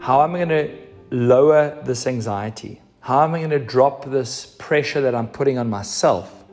How 0.00 0.22
am 0.22 0.34
I 0.34 0.38
going 0.38 0.48
to 0.48 0.76
lower 1.10 1.80
this 1.84 2.06
anxiety? 2.06 2.80
How 3.00 3.24
am 3.24 3.34
I 3.34 3.38
going 3.38 3.50
to 3.50 3.58
drop 3.58 4.06
this 4.06 4.56
pressure 4.58 5.00
that 5.02 5.14
I'm 5.14 5.28
putting 5.28 5.58
on 5.58 5.68
myself? 5.68 6.44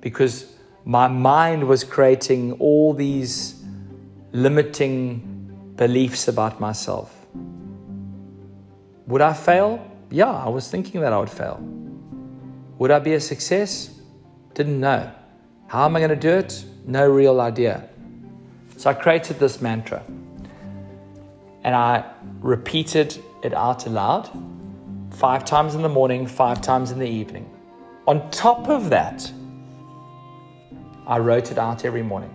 Because 0.00 0.54
my 0.84 1.08
mind 1.08 1.66
was 1.66 1.84
creating 1.84 2.52
all 2.54 2.94
these 2.94 3.62
limiting 4.32 5.72
beliefs 5.76 6.28
about 6.28 6.60
myself. 6.60 7.26
Would 9.06 9.20
I 9.20 9.32
fail? 9.32 9.89
Yeah, 10.10 10.30
I 10.30 10.48
was 10.48 10.68
thinking 10.68 11.00
that 11.02 11.12
I 11.12 11.18
would 11.18 11.30
fail. 11.30 11.60
Would 12.78 12.90
I 12.90 12.98
be 12.98 13.14
a 13.14 13.20
success? 13.20 14.00
Didn't 14.54 14.80
know. 14.80 15.10
How 15.68 15.84
am 15.84 15.94
I 15.94 16.00
going 16.00 16.10
to 16.10 16.16
do 16.16 16.30
it? 16.30 16.64
No 16.84 17.08
real 17.08 17.40
idea. 17.40 17.88
So 18.76 18.90
I 18.90 18.94
created 18.94 19.38
this 19.38 19.60
mantra 19.60 20.02
and 21.62 21.74
I 21.76 22.10
repeated 22.40 23.22
it 23.44 23.54
out 23.54 23.86
aloud 23.86 24.28
five 25.10 25.44
times 25.44 25.74
in 25.74 25.82
the 25.82 25.88
morning, 25.88 26.26
five 26.26 26.60
times 26.60 26.90
in 26.90 26.98
the 26.98 27.08
evening. 27.08 27.48
On 28.06 28.28
top 28.30 28.68
of 28.68 28.90
that, 28.90 29.30
I 31.06 31.18
wrote 31.18 31.52
it 31.52 31.58
out 31.58 31.84
every 31.84 32.02
morning 32.02 32.34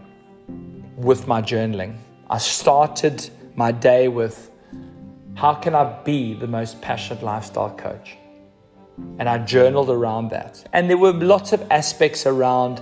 with 0.96 1.28
my 1.28 1.42
journaling. 1.42 1.98
I 2.30 2.38
started 2.38 3.30
my 3.56 3.72
day 3.72 4.08
with 4.08 4.52
how 5.36 5.54
can 5.54 5.76
I 5.76 6.02
be 6.04 6.34
the 6.34 6.48
most 6.48 6.82
passionate 6.82 7.22
lifestyle 7.22 7.76
coach? 7.76 8.18
And 9.20 9.28
I 9.28 9.38
journaled 9.40 9.90
around 9.90 10.30
that. 10.30 10.66
And 10.72 10.90
there 10.90 10.98
were 10.98 11.12
lots 11.12 11.52
of 11.52 11.62
aspects 11.70 12.26
around 12.26 12.82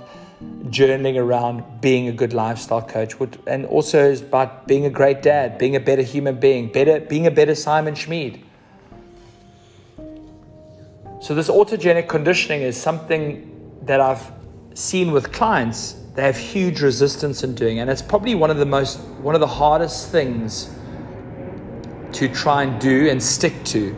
journaling 0.66 1.16
around 1.16 1.80
being 1.80 2.08
a 2.08 2.12
good 2.12 2.32
lifestyle 2.32 2.82
coach 2.82 3.14
and 3.46 3.66
also 3.66 4.12
about 4.14 4.68
being 4.68 4.86
a 4.86 4.90
great 4.90 5.22
dad, 5.22 5.58
being 5.58 5.74
a 5.74 5.80
better 5.80 6.02
human 6.02 6.38
being, 6.38 6.70
better 6.70 7.00
being 7.00 7.26
a 7.26 7.30
better 7.30 7.54
Simon 7.54 7.94
Schmid. 7.94 8.40
So 11.20 11.34
this 11.34 11.48
autogenic 11.48 12.08
conditioning 12.08 12.62
is 12.62 12.80
something 12.80 13.50
that 13.82 14.00
I've 14.00 14.30
seen 14.74 15.10
with 15.12 15.32
clients, 15.32 15.96
they 16.14 16.22
have 16.22 16.36
huge 16.36 16.82
resistance 16.82 17.42
in 17.42 17.54
doing, 17.54 17.78
and 17.80 17.90
it's 17.90 18.02
probably 18.02 18.34
one 18.34 18.50
of 18.50 18.58
the 18.58 18.66
most 18.66 19.00
one 19.22 19.34
of 19.34 19.40
the 19.40 19.46
hardest 19.46 20.12
things 20.12 20.70
to 22.14 22.28
try 22.28 22.62
and 22.62 22.80
do 22.80 23.08
and 23.08 23.22
stick 23.22 23.64
to. 23.64 23.94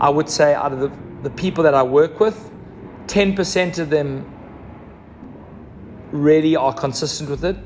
I 0.00 0.10
would 0.10 0.28
say 0.28 0.54
out 0.54 0.72
of 0.72 0.80
the, 0.80 0.92
the 1.22 1.30
people 1.30 1.64
that 1.64 1.74
I 1.74 1.82
work 1.82 2.20
with, 2.20 2.50
10% 3.06 3.78
of 3.78 3.90
them 3.90 4.28
really 6.10 6.56
are 6.56 6.74
consistent 6.74 7.30
with 7.30 7.44
it, 7.44 7.56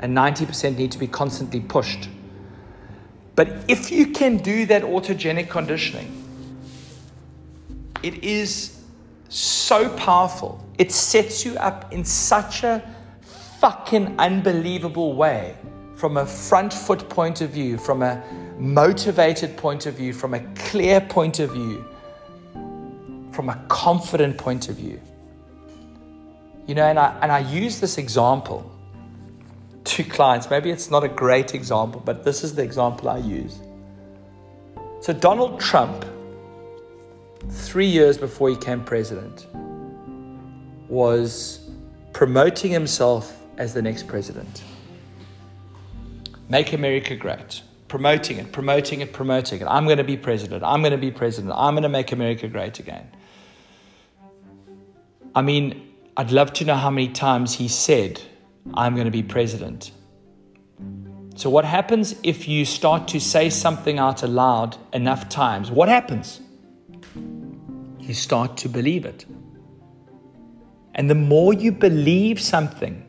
and 0.00 0.16
90% 0.16 0.76
need 0.76 0.92
to 0.92 0.98
be 0.98 1.06
constantly 1.06 1.60
pushed. 1.60 2.08
But 3.34 3.48
if 3.68 3.90
you 3.90 4.08
can 4.08 4.38
do 4.38 4.66
that 4.66 4.82
autogenic 4.82 5.48
conditioning, 5.48 6.24
it 8.02 8.24
is 8.24 8.82
so 9.28 9.88
powerful. 9.96 10.64
It 10.78 10.92
sets 10.92 11.44
you 11.44 11.56
up 11.56 11.92
in 11.92 12.04
such 12.04 12.62
a 12.62 12.82
fucking 13.60 14.18
unbelievable 14.18 15.14
way 15.14 15.56
from 15.96 16.16
a 16.18 16.26
front 16.26 16.72
foot 16.72 17.08
point 17.08 17.40
of 17.40 17.50
view, 17.50 17.78
from 17.78 18.02
a 18.02 18.22
motivated 18.58 19.56
point 19.56 19.86
of 19.86 19.94
view, 19.94 20.12
from 20.12 20.34
a 20.34 20.40
clear 20.54 21.00
point 21.00 21.40
of 21.40 21.52
view, 21.52 21.84
from 23.32 23.48
a 23.48 23.56
confident 23.68 24.38
point 24.38 24.68
of 24.68 24.76
view. 24.76 25.00
You 26.66 26.74
know, 26.74 26.84
and 26.84 26.98
I, 26.98 27.16
and 27.22 27.30
I 27.30 27.40
use 27.40 27.80
this 27.80 27.98
example 27.98 28.70
to 29.84 30.02
clients. 30.02 30.50
Maybe 30.50 30.70
it's 30.70 30.90
not 30.90 31.04
a 31.04 31.08
great 31.08 31.54
example, 31.54 32.02
but 32.04 32.24
this 32.24 32.42
is 32.42 32.54
the 32.54 32.62
example 32.62 33.08
I 33.08 33.18
use. 33.18 33.60
So, 35.00 35.12
Donald 35.12 35.60
Trump, 35.60 36.04
three 37.48 37.86
years 37.86 38.18
before 38.18 38.48
he 38.48 38.56
became 38.56 38.82
president, 38.82 39.46
was 40.88 41.68
promoting 42.12 42.72
himself 42.72 43.40
as 43.58 43.74
the 43.74 43.82
next 43.82 44.08
president. 44.08 44.64
Make 46.48 46.72
America 46.72 47.14
great. 47.14 47.62
Promoting 47.88 48.38
it, 48.38 48.52
promoting 48.52 49.00
it, 49.00 49.12
promoting 49.12 49.60
it. 49.60 49.66
I'm 49.66 49.84
going 49.84 49.98
to 49.98 50.04
be 50.04 50.16
president. 50.16 50.64
I'm 50.64 50.80
going 50.80 50.92
to 50.92 50.98
be 50.98 51.10
president. 51.10 51.54
I'm 51.56 51.74
going 51.74 51.84
to 51.84 51.88
make 51.88 52.10
America 52.12 52.48
great 52.48 52.78
again. 52.78 53.08
I 55.34 55.42
mean, 55.42 55.92
I'd 56.16 56.32
love 56.32 56.52
to 56.54 56.64
know 56.64 56.74
how 56.74 56.90
many 56.90 57.08
times 57.08 57.54
he 57.54 57.68
said, 57.68 58.20
I'm 58.74 58.94
going 58.94 59.04
to 59.04 59.10
be 59.10 59.22
president. 59.22 59.92
So, 61.36 61.50
what 61.50 61.66
happens 61.66 62.16
if 62.22 62.48
you 62.48 62.64
start 62.64 63.08
to 63.08 63.20
say 63.20 63.50
something 63.50 63.98
out 63.98 64.22
aloud 64.22 64.78
enough 64.94 65.28
times? 65.28 65.70
What 65.70 65.88
happens? 65.90 66.40
You 68.00 68.14
start 68.14 68.56
to 68.58 68.68
believe 68.68 69.04
it. 69.04 69.26
And 70.94 71.10
the 71.10 71.14
more 71.14 71.52
you 71.52 71.72
believe 71.72 72.40
something, 72.40 73.05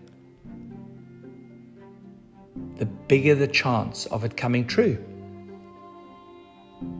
the 2.77 2.85
bigger 2.85 3.35
the 3.35 3.47
chance 3.47 4.05
of 4.07 4.23
it 4.23 4.37
coming 4.37 4.65
true. 4.67 4.97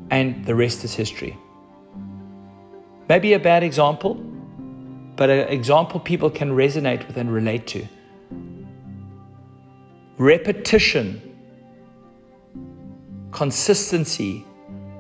And 0.10 0.46
the 0.46 0.56
rest 0.56 0.84
is 0.84 0.94
history. 0.94 1.38
Maybe 3.10 3.34
a 3.34 3.40
bad 3.40 3.64
example, 3.64 4.16
but 5.16 5.30
an 5.30 5.48
example 5.50 6.00
people 6.00 6.30
can 6.30 6.52
resonate 6.52 7.08
with 7.08 7.18
and 7.18 7.32
relate 7.32 7.68
to. 7.68 7.88
Repetition, 10.18 11.22
consistency 13.32 14.46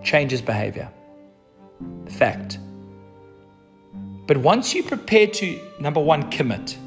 changes 0.03 0.41
behavior. 0.41 0.89
Fact. 2.07 2.59
But 4.27 4.37
once 4.37 4.73
you 4.73 4.83
prepare 4.83 5.27
to, 5.27 5.59
number 5.79 6.01
one, 6.01 6.29
commit, 6.29 6.77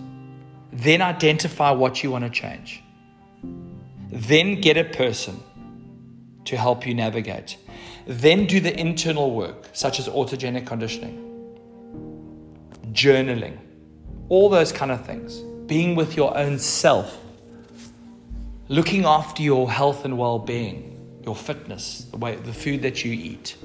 then 0.73 1.03
identify 1.03 1.71
what 1.71 2.03
you 2.03 2.11
want 2.11 2.25
to 2.25 2.31
change. 2.31 2.83
Then 4.13 4.61
get 4.61 4.77
a 4.77 4.85
person 4.85 5.41
to 6.45 6.57
help 6.57 6.87
you 6.87 6.95
navigate. 6.95 7.57
Then 8.07 8.47
do 8.47 8.61
the 8.61 8.79
internal 8.79 9.31
work, 9.31 9.69
such 9.73 10.01
as 10.01 10.09
autogenic 10.09 10.67
conditioning, 10.67 11.27
journaling, 12.93 13.59
all 14.29 14.49
those 14.49 14.73
kind 14.73 14.91
of 14.91 15.07
things. 15.07 15.39
Being 15.67 15.95
with 15.95 16.17
your 16.17 16.37
own 16.37 16.59
self, 16.59 17.17
looking 18.69 19.05
after 19.05 19.43
your 19.43 19.71
health 19.71 20.05
and 20.05 20.19
well 20.19 20.41
being, 20.41 21.21
your 21.25 21.37
fitness, 21.37 22.07
the, 22.11 22.17
way, 22.17 22.35
the 22.35 22.53
food 22.53 22.83
that 22.83 23.05
you 23.05 23.13
eat. 23.13 23.57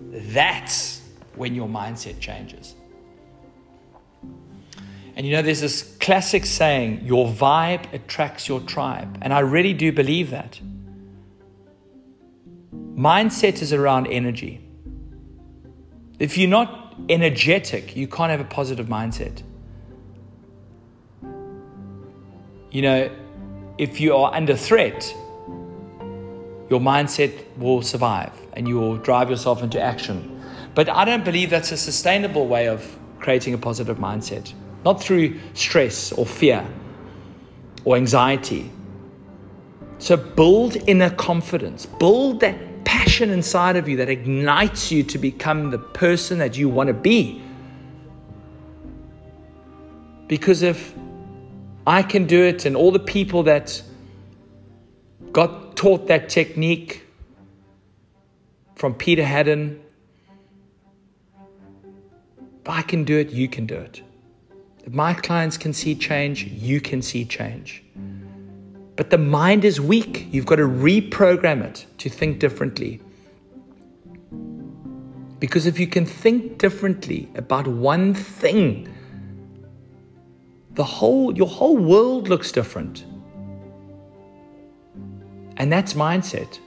That's 0.00 1.02
when 1.34 1.54
your 1.54 1.68
mindset 1.68 2.20
changes. 2.20 2.76
And 5.14 5.26
you 5.26 5.32
know, 5.32 5.42
there's 5.42 5.60
this 5.60 5.82
classic 6.00 6.46
saying, 6.46 7.04
your 7.04 7.26
vibe 7.26 7.92
attracts 7.92 8.48
your 8.48 8.60
tribe. 8.60 9.18
And 9.20 9.32
I 9.32 9.40
really 9.40 9.74
do 9.74 9.92
believe 9.92 10.30
that. 10.30 10.58
Mindset 12.96 13.60
is 13.60 13.72
around 13.72 14.06
energy. 14.06 14.60
If 16.18 16.38
you're 16.38 16.48
not 16.48 16.94
energetic, 17.08 17.96
you 17.96 18.06
can't 18.06 18.30
have 18.30 18.40
a 18.40 18.44
positive 18.44 18.86
mindset. 18.86 19.42
You 22.70 22.82
know, 22.82 23.10
if 23.76 24.00
you 24.00 24.16
are 24.16 24.32
under 24.34 24.56
threat, 24.56 25.14
your 26.70 26.80
mindset 26.80 27.44
will 27.58 27.82
survive 27.82 28.32
and 28.54 28.66
you 28.66 28.78
will 28.78 28.96
drive 28.96 29.28
yourself 29.28 29.62
into 29.62 29.80
action. 29.80 30.42
But 30.74 30.88
I 30.88 31.04
don't 31.04 31.24
believe 31.24 31.50
that's 31.50 31.70
a 31.70 31.76
sustainable 31.76 32.46
way 32.46 32.68
of 32.68 32.98
creating 33.18 33.52
a 33.52 33.58
positive 33.58 33.98
mindset 33.98 34.54
not 34.84 35.02
through 35.02 35.38
stress 35.54 36.12
or 36.12 36.26
fear 36.26 36.66
or 37.84 37.96
anxiety. 37.96 38.70
So 39.98 40.16
build 40.16 40.76
inner 40.88 41.10
confidence, 41.10 41.86
build 41.86 42.40
that 42.40 42.84
passion 42.84 43.30
inside 43.30 43.76
of 43.76 43.88
you 43.88 43.96
that 43.98 44.08
ignites 44.08 44.90
you 44.90 45.02
to 45.04 45.18
become 45.18 45.70
the 45.70 45.78
person 45.78 46.38
that 46.38 46.56
you 46.56 46.68
want 46.68 46.88
to 46.88 46.94
be. 46.94 47.42
Because 50.26 50.62
if 50.62 50.94
I 51.86 52.02
can 52.02 52.26
do 52.26 52.42
it, 52.42 52.64
and 52.64 52.76
all 52.76 52.90
the 52.90 52.98
people 52.98 53.42
that 53.44 53.82
got 55.32 55.76
taught 55.76 56.06
that 56.08 56.28
technique 56.28 57.04
from 58.76 58.94
Peter 58.94 59.24
Haddon, 59.24 59.80
if 62.62 62.68
I 62.68 62.82
can 62.82 63.04
do 63.04 63.18
it, 63.18 63.30
you 63.30 63.48
can 63.48 63.66
do 63.66 63.76
it. 63.76 64.02
If 64.84 64.92
my 64.92 65.14
clients 65.14 65.56
can 65.56 65.72
see 65.72 65.94
change, 65.94 66.44
you 66.44 66.80
can 66.80 67.02
see 67.02 67.24
change. 67.24 67.84
But 68.96 69.10
the 69.10 69.18
mind 69.18 69.64
is 69.64 69.80
weak. 69.80 70.26
You've 70.30 70.46
got 70.46 70.56
to 70.56 70.68
reprogram 70.68 71.62
it 71.62 71.86
to 71.98 72.08
think 72.08 72.40
differently. 72.40 73.00
Because 75.38 75.66
if 75.66 75.78
you 75.78 75.86
can 75.86 76.04
think 76.04 76.58
differently 76.58 77.28
about 77.36 77.66
one 77.66 78.14
thing, 78.14 78.88
the 80.74 80.84
whole 80.84 81.36
your 81.36 81.48
whole 81.48 81.76
world 81.76 82.28
looks 82.28 82.52
different. 82.52 83.04
And 85.56 85.72
that's 85.72 85.94
mindset. 85.94 86.58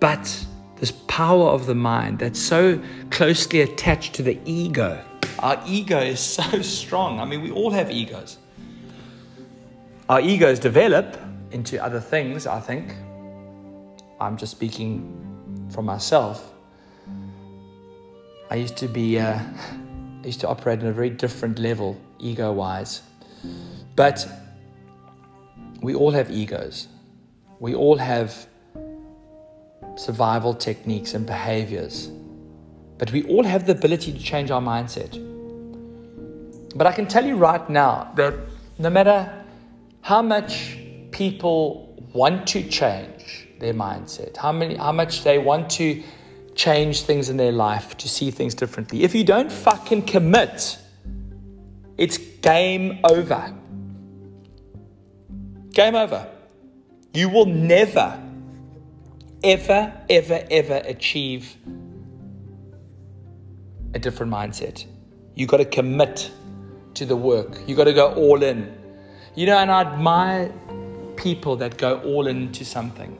But 0.00 0.46
this 0.76 0.92
power 1.08 1.50
of 1.50 1.66
the 1.66 1.74
mind 1.74 2.18
that's 2.18 2.40
so 2.40 2.80
closely 3.10 3.60
attached 3.60 4.14
to 4.14 4.22
the 4.22 4.38
ego 4.44 5.04
our 5.40 5.62
ego 5.66 5.98
is 5.98 6.20
so 6.20 6.62
strong. 6.62 7.18
I 7.20 7.24
mean, 7.24 7.42
we 7.42 7.50
all 7.50 7.70
have 7.70 7.90
egos. 7.90 8.38
Our 10.08 10.20
egos 10.20 10.58
develop 10.58 11.16
into 11.50 11.82
other 11.82 12.00
things, 12.00 12.46
I 12.46 12.60
think. 12.60 12.94
I'm 14.20 14.36
just 14.36 14.52
speaking 14.52 15.16
for 15.70 15.82
myself. 15.82 16.52
I 18.50 18.56
used 18.56 18.76
to 18.78 18.88
be, 18.88 19.18
uh, 19.18 19.38
I 19.38 20.26
used 20.26 20.40
to 20.40 20.48
operate 20.48 20.80
on 20.80 20.86
a 20.86 20.92
very 20.92 21.10
different 21.10 21.58
level, 21.58 21.96
ego 22.18 22.52
wise. 22.52 23.02
But 23.96 24.26
we 25.80 25.94
all 25.94 26.10
have 26.10 26.30
egos. 26.30 26.88
We 27.60 27.74
all 27.74 27.96
have 27.96 28.46
survival 29.96 30.54
techniques 30.54 31.14
and 31.14 31.24
behaviors. 31.24 32.10
But 32.98 33.12
we 33.12 33.22
all 33.24 33.44
have 33.44 33.66
the 33.66 33.72
ability 33.72 34.12
to 34.12 34.18
change 34.18 34.50
our 34.50 34.60
mindset. 34.60 35.29
But 36.74 36.86
I 36.86 36.92
can 36.92 37.06
tell 37.06 37.24
you 37.24 37.36
right 37.36 37.68
now 37.68 38.12
that 38.16 38.34
no 38.78 38.90
matter 38.90 39.32
how 40.02 40.22
much 40.22 40.78
people 41.10 41.86
want 42.12 42.46
to 42.48 42.62
change 42.62 43.48
their 43.58 43.74
mindset, 43.74 44.36
how, 44.36 44.52
many, 44.52 44.76
how 44.76 44.92
much 44.92 45.24
they 45.24 45.38
want 45.38 45.70
to 45.70 46.02
change 46.54 47.02
things 47.02 47.28
in 47.28 47.36
their 47.36 47.52
life, 47.52 47.96
to 47.98 48.08
see 48.08 48.30
things 48.30 48.54
differently, 48.54 49.02
if 49.02 49.14
you 49.14 49.24
don't 49.24 49.50
fucking 49.50 50.02
commit, 50.02 50.78
it's 51.96 52.18
game 52.18 53.00
over. 53.04 53.54
Game 55.72 55.94
over. 55.94 56.26
You 57.12 57.28
will 57.28 57.46
never, 57.46 58.20
ever, 59.42 59.92
ever, 60.08 60.46
ever 60.50 60.82
achieve 60.84 61.56
a 63.94 63.98
different 63.98 64.32
mindset. 64.32 64.86
You 65.34 65.46
got 65.46 65.58
to 65.58 65.64
commit 65.64 66.30
to 66.94 67.06
the 67.06 67.16
work. 67.16 67.60
You 67.66 67.74
got 67.76 67.84
to 67.84 67.92
go 67.92 68.14
all 68.14 68.42
in. 68.42 68.76
You 69.34 69.46
know, 69.46 69.58
and 69.58 69.70
I 69.70 69.82
admire 69.82 70.52
people 71.16 71.56
that 71.56 71.76
go 71.76 72.00
all 72.00 72.26
into 72.26 72.64
something. 72.64 73.18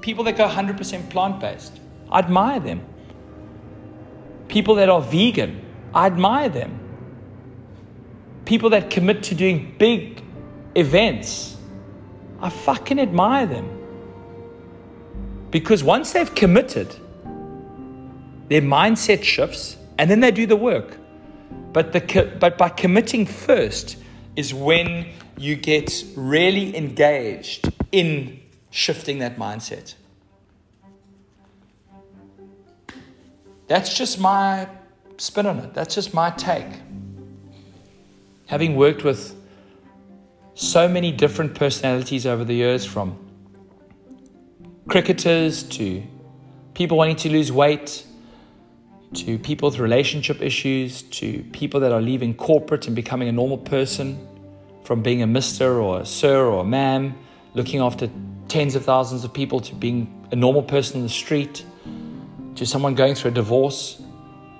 People 0.00 0.24
that 0.24 0.36
go 0.36 0.46
100% 0.46 1.10
plant 1.10 1.40
based. 1.40 1.80
I 2.10 2.18
admire 2.18 2.60
them. 2.60 2.84
People 4.48 4.74
that 4.76 4.88
are 4.88 5.00
vegan. 5.00 5.64
I 5.94 6.06
admire 6.06 6.48
them. 6.48 6.78
People 8.44 8.70
that 8.70 8.90
commit 8.90 9.22
to 9.24 9.34
doing 9.34 9.74
big 9.78 10.22
events. 10.74 11.56
I 12.40 12.50
fucking 12.50 13.00
admire 13.00 13.46
them. 13.46 13.72
Because 15.50 15.82
once 15.82 16.12
they've 16.12 16.34
committed, 16.34 16.94
their 18.48 18.62
mindset 18.62 19.22
shifts 19.22 19.76
and 19.98 20.10
then 20.10 20.20
they 20.20 20.30
do 20.30 20.46
the 20.46 20.56
work. 20.56 20.98
But, 21.72 21.92
the, 21.92 22.36
but 22.38 22.56
by 22.56 22.68
committing 22.70 23.26
first, 23.26 23.96
is 24.34 24.52
when 24.52 25.06
you 25.38 25.56
get 25.56 26.04
really 26.14 26.76
engaged 26.76 27.70
in 27.92 28.40
shifting 28.70 29.18
that 29.20 29.36
mindset. 29.36 29.94
That's 33.66 33.96
just 33.96 34.20
my 34.20 34.68
spin 35.18 35.46
on 35.46 35.58
it. 35.58 35.74
That's 35.74 35.94
just 35.94 36.14
my 36.14 36.30
take. 36.30 36.66
Having 38.46 38.76
worked 38.76 39.02
with 39.02 39.34
so 40.54 40.88
many 40.88 41.10
different 41.10 41.54
personalities 41.54 42.26
over 42.26 42.44
the 42.44 42.54
years, 42.54 42.84
from 42.84 43.18
cricketers 44.88 45.64
to 45.64 46.02
people 46.74 46.96
wanting 46.96 47.16
to 47.16 47.28
lose 47.28 47.50
weight, 47.50 48.05
to 49.14 49.38
people 49.38 49.70
with 49.70 49.78
relationship 49.78 50.42
issues, 50.42 51.02
to 51.02 51.42
people 51.52 51.80
that 51.80 51.92
are 51.92 52.02
leaving 52.02 52.34
corporate 52.34 52.86
and 52.86 52.96
becoming 52.96 53.28
a 53.28 53.32
normal 53.32 53.58
person, 53.58 54.26
from 54.84 55.02
being 55.02 55.22
a 55.22 55.26
mister 55.26 55.80
or 55.80 56.00
a 56.00 56.06
sir 56.06 56.44
or 56.46 56.60
a 56.60 56.64
ma'am, 56.64 57.14
looking 57.54 57.80
after 57.80 58.10
tens 58.48 58.74
of 58.74 58.84
thousands 58.84 59.24
of 59.24 59.32
people, 59.32 59.60
to 59.60 59.74
being 59.74 60.28
a 60.30 60.36
normal 60.36 60.62
person 60.62 60.98
in 60.98 61.02
the 61.02 61.08
street, 61.08 61.64
to 62.54 62.66
someone 62.66 62.94
going 62.94 63.14
through 63.14 63.30
a 63.30 63.34
divorce. 63.34 64.00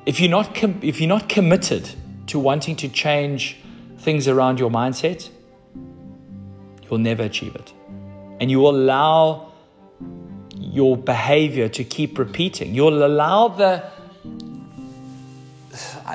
If 0.04 0.20
you're 0.20 0.30
not, 0.30 0.54
com- 0.54 0.80
if 0.82 1.00
you're 1.00 1.08
not 1.08 1.28
committed 1.28 1.88
to 2.28 2.38
wanting 2.38 2.76
to 2.76 2.88
change 2.88 3.56
things 3.98 4.28
around 4.28 4.58
your 4.58 4.70
mindset, 4.70 5.28
you'll 6.82 6.98
never 6.98 7.24
achieve 7.24 7.54
it. 7.54 7.72
And 8.40 8.50
you 8.50 8.60
will 8.60 8.76
allow 8.76 9.52
your 10.54 10.96
behavior 10.96 11.68
to 11.68 11.84
keep 11.84 12.18
repeating. 12.18 12.74
You'll 12.74 13.04
allow 13.04 13.48
the 13.48 13.84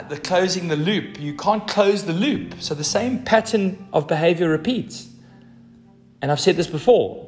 the 0.08 0.17
closing 0.17 0.67
the 0.67 0.75
loop. 0.75 1.19
You 1.19 1.34
can't 1.34 1.67
close 1.67 2.06
the 2.06 2.13
loop. 2.13 2.56
So 2.60 2.73
the 2.73 2.84
same 2.84 3.23
pattern 3.23 3.88
of 3.91 4.08
behavior 4.08 4.49
repeats. 4.49 5.10
And 6.21 6.32
I've 6.32 6.39
said 6.39 6.56
this 6.56 6.67
before. 6.67 7.27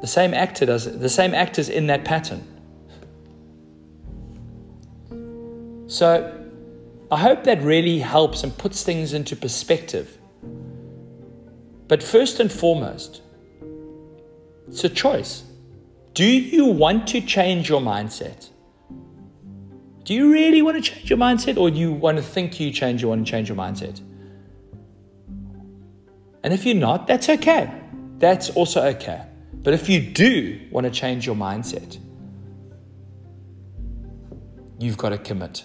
The 0.00 0.06
same 0.06 0.34
actor 0.34 0.66
does 0.66 0.86
it. 0.86 1.00
The 1.00 1.08
same 1.08 1.34
actors 1.34 1.68
in 1.68 1.86
that 1.88 2.04
pattern. 2.04 2.42
So 5.88 6.34
I 7.10 7.16
hope 7.16 7.44
that 7.44 7.62
really 7.62 7.98
helps 7.98 8.42
and 8.44 8.56
puts 8.56 8.82
things 8.82 9.12
into 9.12 9.34
perspective. 9.34 10.18
But 11.88 12.02
first 12.02 12.38
and 12.40 12.52
foremost, 12.52 13.22
it's 14.68 14.84
a 14.84 14.88
choice. 14.88 15.44
Do 16.12 16.24
you 16.24 16.66
want 16.66 17.06
to 17.08 17.20
change 17.20 17.68
your 17.68 17.80
mindset? 17.80 18.50
Do 20.08 20.14
you 20.14 20.32
really 20.32 20.62
want 20.62 20.82
to 20.82 20.90
change 20.90 21.10
your 21.10 21.18
mindset 21.18 21.58
or 21.58 21.70
do 21.70 21.76
you 21.76 21.92
want 21.92 22.16
to 22.16 22.22
think 22.22 22.58
you 22.58 22.70
change 22.70 23.02
you 23.02 23.08
want 23.08 23.26
to 23.26 23.30
change 23.30 23.50
your 23.50 23.58
mindset? 23.58 24.00
And 26.42 26.54
if 26.54 26.64
you're 26.64 26.74
not, 26.74 27.06
that's 27.06 27.28
okay. 27.28 27.70
That's 28.16 28.48
also 28.48 28.82
okay. 28.86 29.26
But 29.52 29.74
if 29.74 29.86
you 29.86 30.00
do 30.00 30.66
want 30.70 30.86
to 30.86 30.90
change 30.90 31.26
your 31.26 31.34
mindset, 31.34 31.98
you've 34.78 34.96
got 34.96 35.10
to 35.10 35.18
commit. 35.18 35.64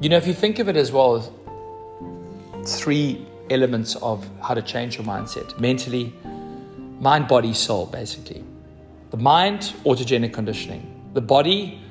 You 0.00 0.08
know, 0.08 0.16
if 0.16 0.26
you 0.26 0.34
think 0.34 0.58
of 0.58 0.68
it 0.68 0.74
as 0.74 0.90
well 0.90 1.14
as 2.60 2.76
three 2.76 3.24
elements 3.50 3.94
of 3.94 4.28
how 4.42 4.54
to 4.54 4.62
change 4.62 4.96
your 4.96 5.06
mindset 5.06 5.60
mentally, 5.60 6.12
mind, 6.98 7.28
body, 7.28 7.54
soul, 7.54 7.86
basically. 7.86 8.42
The 9.10 9.16
mind, 9.16 9.72
autogenic 9.84 10.32
conditioning. 10.32 10.90
The 11.12 11.20
body, 11.20 11.82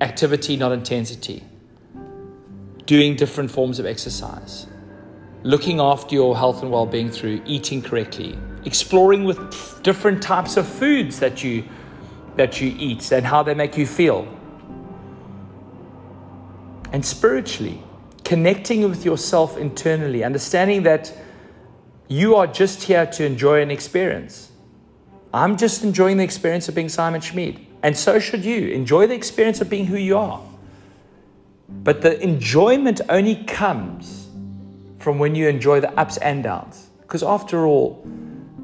activity, 0.00 0.56
not 0.56 0.72
intensity. 0.72 1.44
Doing 2.86 3.16
different 3.16 3.50
forms 3.50 3.78
of 3.78 3.86
exercise. 3.86 4.66
Looking 5.42 5.80
after 5.80 6.14
your 6.14 6.36
health 6.36 6.62
and 6.62 6.70
well 6.70 6.86
being 6.86 7.10
through 7.10 7.42
eating 7.46 7.82
correctly. 7.82 8.38
Exploring 8.64 9.24
with 9.24 9.82
different 9.82 10.22
types 10.22 10.56
of 10.56 10.66
foods 10.66 11.20
that 11.20 11.44
you, 11.44 11.64
that 12.36 12.60
you 12.60 12.74
eat 12.78 13.10
and 13.12 13.26
how 13.26 13.42
they 13.42 13.54
make 13.54 13.76
you 13.76 13.86
feel. 13.86 14.26
And 16.92 17.04
spiritually, 17.04 17.82
connecting 18.24 18.88
with 18.88 19.04
yourself 19.04 19.56
internally, 19.56 20.24
understanding 20.24 20.84
that 20.84 21.12
you 22.08 22.36
are 22.36 22.46
just 22.46 22.84
here 22.84 23.06
to 23.06 23.24
enjoy 23.24 23.62
an 23.62 23.70
experience. 23.70 24.50
I'm 25.32 25.56
just 25.56 25.82
enjoying 25.82 26.18
the 26.18 26.24
experience 26.24 26.68
of 26.68 26.74
being 26.74 26.88
Simon 26.88 27.20
Schmid. 27.20 27.66
And 27.84 27.94
so 27.94 28.18
should 28.18 28.46
you. 28.46 28.68
Enjoy 28.68 29.06
the 29.06 29.14
experience 29.14 29.60
of 29.60 29.68
being 29.68 29.84
who 29.84 29.98
you 29.98 30.16
are. 30.16 30.42
But 31.68 32.00
the 32.00 32.18
enjoyment 32.22 33.02
only 33.10 33.44
comes 33.44 34.30
from 34.98 35.18
when 35.18 35.34
you 35.34 35.48
enjoy 35.48 35.80
the 35.80 35.92
ups 36.00 36.16
and 36.16 36.42
downs. 36.42 36.88
Because 37.02 37.22
after 37.22 37.66
all, 37.66 38.02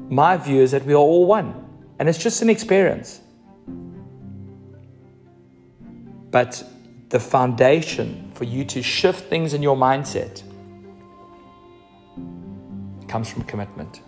my 0.09 0.37
view 0.37 0.61
is 0.61 0.71
that 0.71 0.85
we 0.85 0.93
are 0.93 0.97
all 0.97 1.27
one. 1.27 1.53
And 1.99 2.09
it's 2.09 2.17
just 2.17 2.41
an 2.41 2.49
experience. 2.49 3.21
But 6.31 6.63
the 7.09 7.19
foundation 7.19 8.31
for 8.33 8.45
you 8.45 8.65
to 8.65 8.81
shift 8.81 9.29
things 9.29 9.53
in 9.53 9.61
your 9.61 9.77
mindset 9.77 10.41
comes 13.07 13.29
from 13.29 13.43
commitment. 13.43 14.01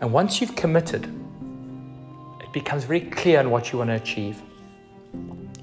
And 0.00 0.10
once 0.10 0.40
you've 0.40 0.56
committed, 0.56 1.17
it 2.48 2.52
becomes 2.54 2.84
very 2.84 3.00
clear 3.00 3.40
on 3.40 3.50
what 3.50 3.72
you 3.72 3.78
want 3.78 3.90
to 3.90 3.94
achieve. 3.94 4.40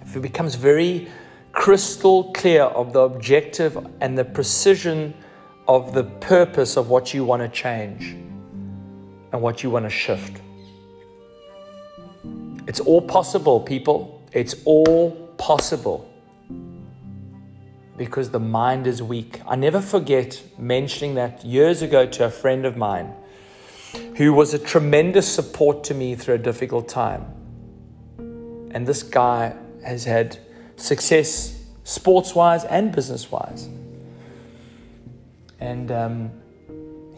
If 0.03 0.15
it 0.15 0.21
becomes 0.21 0.53
very 0.53 1.07
crystal 1.51 2.31
clear 2.33 2.63
of 2.63 2.93
the 2.93 2.99
objective 2.99 3.75
and 4.01 4.15
the 4.15 4.23
precision 4.23 5.15
of 5.67 5.95
the 5.95 6.03
purpose 6.03 6.77
of 6.77 6.89
what 6.89 7.11
you 7.11 7.25
want 7.25 7.41
to 7.41 7.49
change 7.49 8.11
and 9.31 9.41
what 9.41 9.63
you 9.63 9.71
want 9.71 9.85
to 9.85 9.89
shift. 9.89 10.41
It's 12.67 12.79
all 12.79 13.01
possible, 13.01 13.59
people. 13.59 14.21
It's 14.31 14.55
all 14.65 15.11
possible 15.37 16.07
because 17.97 18.29
the 18.29 18.39
mind 18.39 18.85
is 18.85 19.01
weak. 19.01 19.41
I 19.47 19.55
never 19.55 19.81
forget 19.81 20.39
mentioning 20.59 21.15
that 21.15 21.43
years 21.43 21.81
ago 21.81 22.05
to 22.05 22.25
a 22.25 22.29
friend 22.29 22.63
of 22.65 22.77
mine 22.77 23.11
who 24.17 24.34
was 24.34 24.53
a 24.53 24.60
tremendous 24.60 25.27
support 25.27 25.84
to 25.86 25.93
me 25.93 26.15
through 26.15 26.36
a 26.36 26.39
difficult 26.39 26.88
time. 26.88 27.25
And 28.71 28.86
this 28.86 29.03
guy 29.03 29.55
has 29.84 30.03
had 30.03 30.38
success 30.75 31.63
sports 31.84 32.36
wise 32.36 32.65
and 32.65 32.93
business 32.93 33.31
wise. 33.31 33.69
And 35.60 35.91
um, 35.91 36.31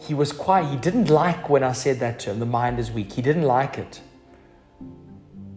he 0.00 0.14
was 0.14 0.32
quite, 0.32 0.66
he 0.66 0.76
didn't 0.76 1.10
like 1.10 1.48
when 1.48 1.64
I 1.64 1.72
said 1.72 1.98
that 2.00 2.20
to 2.20 2.30
him, 2.30 2.38
the 2.38 2.46
mind 2.46 2.78
is 2.78 2.90
weak. 2.90 3.12
He 3.12 3.22
didn't 3.22 3.42
like 3.42 3.78
it. 3.78 4.00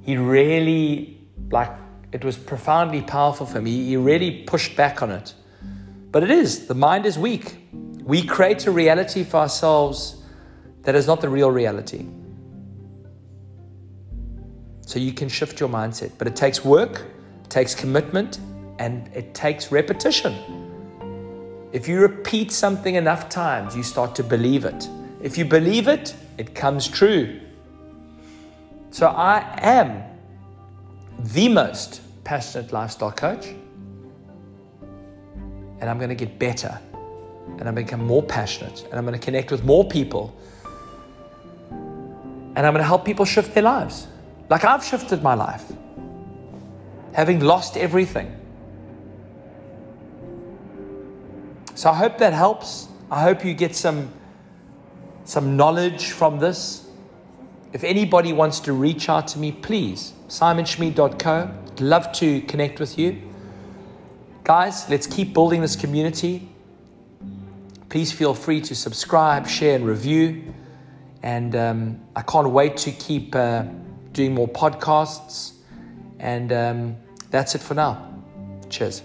He 0.02 0.18
really, 0.18 1.22
like, 1.52 1.72
it 2.12 2.26
was 2.26 2.38
profoundly 2.38 3.02
powerful 3.02 3.46
for 3.46 3.62
me. 3.62 3.86
He 3.86 3.98
really 3.98 4.44
pushed 4.44 4.76
back 4.76 5.02
on 5.02 5.12
it. 5.12 5.34
But 6.12 6.24
it 6.24 6.32
is, 6.32 6.68
the 6.68 6.74
mind 6.74 7.06
is 7.06 7.18
weak. 7.18 7.58
We 8.04 8.24
create 8.24 8.66
a 8.66 8.72
reality 8.72 9.24
for 9.24 9.38
ourselves 9.38 10.21
that 10.84 10.96
is 10.96 11.08
not 11.08 11.22
the 11.22 11.30
real 11.30 11.52
reality. 11.52 12.06
So 14.82 15.00
you 15.00 15.14
can 15.14 15.30
shift 15.30 15.60
your 15.60 15.70
mindset, 15.70 16.12
but 16.18 16.28
it 16.28 16.36
takes 16.36 16.66
work, 16.66 17.04
it 17.44 17.50
takes 17.50 17.74
commitment, 17.74 18.40
and 18.80 19.10
it 19.16 19.34
takes 19.34 19.72
repetition. 19.72 20.36
If 21.72 21.88
you 21.88 22.02
repeat 22.02 22.52
something 22.52 22.96
enough 22.96 23.30
times, 23.30 23.76
you 23.76 23.84
start 23.84 24.16
to 24.16 24.24
believe 24.24 24.66
it. 24.66 24.90
If 25.22 25.38
you 25.38 25.46
believe 25.46 25.88
it, 25.88 26.16
it 26.38 26.54
comes 26.56 26.88
true. 26.88 27.40
So 28.90 29.08
I 29.08 29.58
am 29.62 30.04
the 31.20 31.48
most 31.48 32.02
passionate 32.24 32.74
lifestyle 32.74 33.12
coach. 33.12 33.48
And 35.80 35.90
I'm 35.90 35.98
going 35.98 36.10
to 36.10 36.16
get 36.16 36.38
better. 36.38 36.78
And 37.48 37.62
I'm 37.62 37.76
going 37.76 37.86
to 37.86 37.92
become 37.92 38.06
more 38.06 38.24
passionate. 38.24 38.84
And 38.86 38.96
I'm 38.96 39.06
going 39.06 39.18
to 39.18 39.26
connect 39.26 39.52
with 39.52 39.64
more 39.64 39.88
people. 39.88 40.36
And 42.56 42.68
I'm 42.68 42.74
going 42.74 42.84
to 42.84 42.88
help 42.88 43.06
people 43.06 43.26
shift 43.26 43.54
their 43.54 43.64
lives. 43.64 44.08
Like 44.50 44.66
I've 44.66 44.84
shifted 44.84 45.24
my 45.24 45.34
life, 45.34 45.72
having 47.14 47.40
lost 47.40 47.78
everything. 47.78 48.38
So 51.76 51.90
I 51.90 51.96
hope 51.96 52.18
that 52.18 52.34
helps. 52.34 52.90
I 53.10 53.22
hope 53.22 53.46
you 53.46 53.54
get 53.54 53.76
some, 53.76 54.12
some 55.24 55.56
knowledge 55.56 56.12
from 56.12 56.40
this. 56.40 56.86
If 57.74 57.86
anybody 57.86 58.34
wants 58.34 58.60
to 58.62 58.74
reach 58.74 59.08
out 59.08 59.28
to 59.30 59.40
me, 59.40 59.54
please, 59.54 60.14
simonschmid.co. 60.28 61.52
Love 61.80 62.12
to 62.14 62.42
connect 62.42 62.80
with 62.80 63.00
you. 63.00 63.22
Guys, 64.44 64.90
let's 64.90 65.08
keep 65.08 65.34
building 65.34 65.62
this 65.62 65.76
community. 65.76 66.50
Please 67.88 68.12
feel 68.12 68.34
free 68.34 68.60
to 68.62 68.76
subscribe, 68.76 69.48
share, 69.48 69.76
and 69.76 69.86
review. 69.86 70.54
And 71.24 71.56
um, 71.56 72.00
I 72.16 72.22
can't 72.22 72.50
wait 72.50 72.78
to 72.78 72.92
keep 72.92 73.36
uh, 73.36 73.64
doing 74.12 74.34
more 74.34 74.48
podcasts. 74.48 75.54
And 76.20 76.52
um, 76.52 76.96
that's 77.30 77.56
it 77.56 77.62
for 77.62 77.74
now. 77.74 78.14
Cheers. 78.70 79.04